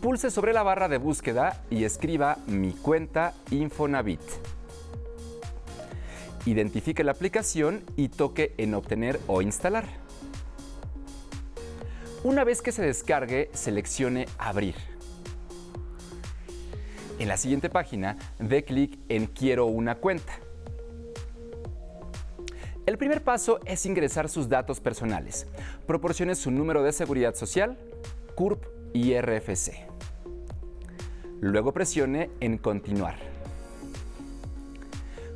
Pulse 0.01 0.31
sobre 0.31 0.53
la 0.53 0.63
barra 0.63 0.87
de 0.87 0.97
búsqueda 0.97 1.61
y 1.69 1.83
escriba 1.83 2.37
Mi 2.47 2.71
cuenta 2.71 3.33
Infonavit. 3.51 4.21
Identifique 6.45 7.03
la 7.03 7.11
aplicación 7.11 7.83
y 7.97 8.09
toque 8.09 8.53
en 8.57 8.73
Obtener 8.73 9.19
o 9.27 9.41
Instalar. 9.41 10.06
Una 12.23 12.43
vez 12.43 12.63
que 12.63 12.71
se 12.71 12.81
descargue, 12.81 13.49
seleccione 13.53 14.25
Abrir. 14.39 14.75
En 17.19 17.27
la 17.27 17.37
siguiente 17.37 17.69
página, 17.69 18.17
dé 18.39 18.63
clic 18.63 18.97
en 19.07 19.27
Quiero 19.27 19.67
una 19.67 19.95
cuenta. 19.95 20.33
El 22.87 22.97
primer 22.97 23.23
paso 23.23 23.59
es 23.65 23.85
ingresar 23.85 24.29
sus 24.29 24.49
datos 24.49 24.79
personales. 24.79 25.45
Proporcione 25.85 26.33
su 26.33 26.49
número 26.49 26.81
de 26.81 26.91
seguridad 26.91 27.35
social, 27.35 27.77
CURP 28.33 28.65
y 28.93 29.15
RFC. 29.19 29.85
Luego 31.39 31.71
presione 31.71 32.31
en 32.39 32.57
Continuar. 32.57 33.15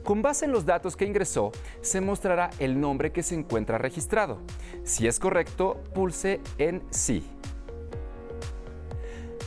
Con 0.04 0.24
base 0.24 0.46
en 0.46 0.52
los 0.52 0.65
datos 0.65 0.98
que 0.98 1.06
ingresó, 1.06 1.52
se 1.82 2.02
mostrará 2.02 2.50
el 2.58 2.80
nombre 2.82 3.12
que 3.12 3.22
se 3.22 3.36
encuentra 3.36 3.78
registrado. 3.78 4.39
Si 4.84 5.08
es 5.08 5.20
correcto, 5.20 5.82
pulse 5.94 6.41
en 6.58 6.82
Sí. 6.89 7.24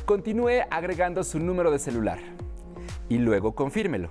Continúe 0.05 0.63
agregando 0.71 1.25
su 1.25 1.39
número 1.39 1.71
de 1.71 1.79
celular 1.79 2.19
y 3.09 3.19
luego 3.19 3.55
confírmelo. 3.55 4.11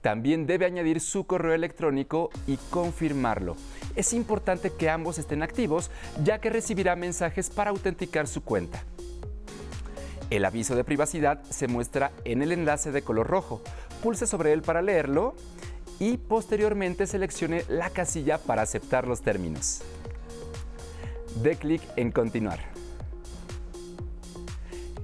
También 0.00 0.46
debe 0.46 0.66
añadir 0.66 1.00
su 1.00 1.26
correo 1.26 1.52
electrónico 1.52 2.30
y 2.46 2.56
confirmarlo. 2.70 3.56
Es 3.96 4.12
importante 4.12 4.72
que 4.72 4.88
ambos 4.88 5.18
estén 5.18 5.42
activos 5.42 5.90
ya 6.22 6.40
que 6.40 6.50
recibirá 6.50 6.94
mensajes 6.94 7.50
para 7.50 7.70
autenticar 7.70 8.28
su 8.28 8.44
cuenta. 8.44 8.84
El 10.30 10.44
aviso 10.44 10.76
de 10.76 10.84
privacidad 10.84 11.42
se 11.50 11.68
muestra 11.68 12.12
en 12.24 12.42
el 12.42 12.52
enlace 12.52 12.92
de 12.92 13.02
color 13.02 13.26
rojo. 13.26 13.60
Pulse 14.02 14.26
sobre 14.26 14.52
él 14.52 14.62
para 14.62 14.82
leerlo 14.82 15.34
y 15.98 16.18
posteriormente 16.18 17.06
seleccione 17.06 17.64
la 17.68 17.90
casilla 17.90 18.38
para 18.38 18.62
aceptar 18.62 19.08
los 19.08 19.22
términos. 19.22 19.82
Dé 21.36 21.56
clic 21.56 21.82
en 21.96 22.10
Continuar 22.10 22.78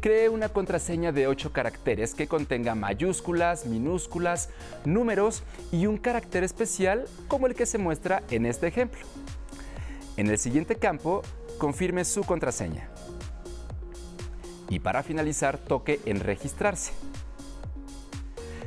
cree 0.04 0.28
una 0.28 0.50
contraseña 0.50 1.12
de 1.12 1.26
8 1.26 1.50
caracteres 1.50 2.14
que 2.14 2.26
contenga 2.26 2.74
mayúsculas, 2.74 3.64
minúsculas, 3.64 4.50
números 4.84 5.42
y 5.72 5.86
un 5.86 5.96
carácter 5.96 6.44
especial 6.44 7.06
como 7.26 7.46
el 7.46 7.54
que 7.54 7.64
se 7.64 7.78
muestra 7.78 8.22
en 8.28 8.44
este 8.44 8.66
ejemplo. 8.66 9.00
En 10.18 10.28
el 10.28 10.36
siguiente 10.36 10.76
campo, 10.76 11.22
confirme 11.56 12.04
su 12.04 12.22
contraseña. 12.22 12.90
Y 14.68 14.80
para 14.80 15.02
finalizar, 15.02 15.56
toque 15.56 15.98
en 16.04 16.20
registrarse. 16.20 16.92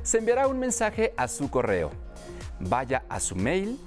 Se 0.02 0.18
enviará 0.18 0.48
un 0.48 0.58
mensaje 0.58 1.14
a 1.18 1.28
su 1.28 1.52
correo. 1.52 1.92
Vaya 2.60 3.04
a 3.10 3.20
su 3.20 3.36
mail, 3.36 3.80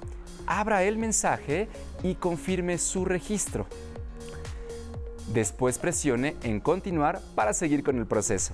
abra 0.47 0.83
el 0.83 0.97
mensaje 0.97 1.69
y 2.03 2.15
confirme 2.15 2.77
su 2.77 3.05
registro. 3.05 3.67
Después 5.33 5.77
presione 5.77 6.35
en 6.43 6.59
Continuar 6.59 7.21
para 7.35 7.53
seguir 7.53 7.83
con 7.83 7.97
el 7.97 8.05
proceso. 8.05 8.53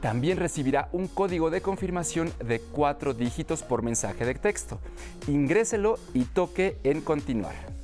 También 0.00 0.38
recibirá 0.38 0.88
un 0.92 1.08
código 1.08 1.50
de 1.50 1.62
confirmación 1.62 2.32
de 2.44 2.60
cuatro 2.60 3.12
dígitos 3.12 3.62
por 3.62 3.82
mensaje 3.82 4.24
de 4.24 4.34
texto. 4.34 4.78
Ingréselo 5.26 5.98
y 6.14 6.24
toque 6.24 6.76
en 6.84 7.00
Continuar. 7.00 7.75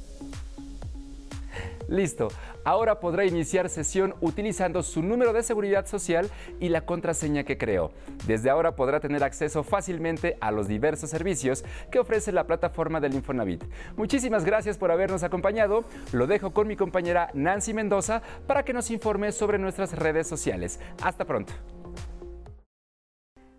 Listo, 1.93 2.29
ahora 2.65 3.01
podrá 3.01 3.27
iniciar 3.27 3.69
sesión 3.69 4.15
utilizando 4.23 4.83
su 4.83 5.03
número 5.03 5.35
de 5.35 5.43
seguridad 5.43 5.85
social 5.85 6.31
y 6.59 6.71
la 6.71 6.87
contraseña 6.87 7.45
que 7.45 7.59
creó. 7.59 7.93
Desde 8.27 8.49
ahora 8.49 8.75
podrá 8.75 8.99
tener 8.99 9.23
acceso 9.23 9.63
fácilmente 9.63 10.39
a 10.41 10.51
los 10.53 10.69
diversos 10.69 11.11
servicios 11.11 11.67
que 11.91 11.99
ofrece 11.99 12.33
la 12.33 12.47
plataforma 12.47 12.99
del 12.99 13.13
Infonavit. 13.13 13.63
Muchísimas 13.95 14.47
gracias 14.47 14.79
por 14.79 14.91
habernos 14.91 15.23
acompañado. 15.23 15.85
Lo 16.13 16.27
dejo 16.27 16.55
con 16.55 16.67
mi 16.67 16.77
compañera 16.77 17.29
Nancy 17.35 17.75
Mendoza 17.75 18.23
para 18.47 18.65
que 18.65 18.73
nos 18.73 18.91
informe 18.91 19.31
sobre 19.31 19.59
nuestras 19.59 19.93
redes 19.93 20.27
sociales. 20.27 20.81
Hasta 21.03 21.27
pronto. 21.27 21.53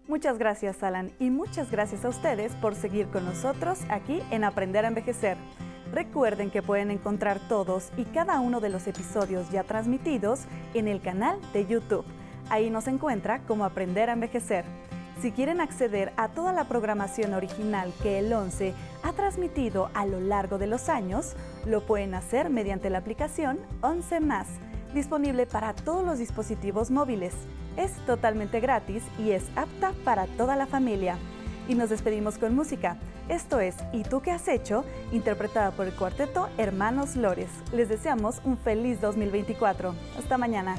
Muchas 0.07 0.39
gracias, 0.39 0.81
Alan, 0.81 1.11
y 1.19 1.29
muchas 1.29 1.69
gracias 1.69 2.03
a 2.03 2.09
ustedes 2.09 2.53
por 2.55 2.73
seguir 2.73 3.09
con 3.09 3.25
nosotros 3.25 3.79
aquí 3.89 4.23
en 4.31 4.43
Aprender 4.43 4.85
a 4.85 4.87
Envejecer. 4.87 5.37
Recuerden 5.93 6.49
que 6.49 6.63
pueden 6.63 6.89
encontrar 6.89 7.39
todos 7.47 7.91
y 7.97 8.05
cada 8.05 8.39
uno 8.39 8.59
de 8.59 8.69
los 8.69 8.87
episodios 8.87 9.51
ya 9.51 9.63
transmitidos 9.63 10.39
en 10.73 10.87
el 10.87 11.01
canal 11.01 11.39
de 11.53 11.67
YouTube. 11.67 12.03
Ahí 12.49 12.71
nos 12.71 12.87
encuentra 12.87 13.41
como 13.41 13.63
Aprender 13.63 14.09
a 14.09 14.13
Envejecer. 14.13 14.65
Si 15.21 15.31
quieren 15.31 15.61
acceder 15.61 16.11
a 16.17 16.29
toda 16.29 16.51
la 16.51 16.63
programación 16.63 17.35
original 17.35 17.93
que 18.01 18.17
el 18.17 18.33
11 18.33 18.73
ha 19.03 19.13
transmitido 19.13 19.91
a 19.93 20.07
lo 20.07 20.19
largo 20.19 20.57
de 20.57 20.65
los 20.65 20.89
años, 20.89 21.35
lo 21.67 21.85
pueden 21.85 22.15
hacer 22.15 22.49
mediante 22.49 22.89
la 22.89 22.97
aplicación 22.97 23.59
11 23.81 24.19
más, 24.19 24.47
disponible 24.95 25.45
para 25.45 25.73
todos 25.73 26.03
los 26.03 26.17
dispositivos 26.17 26.89
móviles. 26.89 27.35
Es 27.77 27.91
totalmente 28.07 28.59
gratis 28.59 29.03
y 29.19 29.29
es 29.29 29.43
apta 29.55 29.93
para 30.03 30.25
toda 30.25 30.55
la 30.55 30.65
familia. 30.65 31.17
Y 31.67 31.75
nos 31.75 31.89
despedimos 31.89 32.37
con 32.37 32.55
música. 32.55 32.97
Esto 33.29 33.59
es 33.59 33.75
¿Y 33.93 34.03
tú 34.03 34.21
qué 34.21 34.31
has 34.31 34.47
hecho? 34.47 34.83
interpretada 35.11 35.71
por 35.71 35.87
el 35.87 35.93
cuarteto 35.93 36.49
Hermanos 36.57 37.15
Lores. 37.15 37.49
Les 37.71 37.89
deseamos 37.89 38.41
un 38.43 38.57
feliz 38.57 38.99
2024. 39.01 39.93
Hasta 40.17 40.37
mañana. 40.37 40.75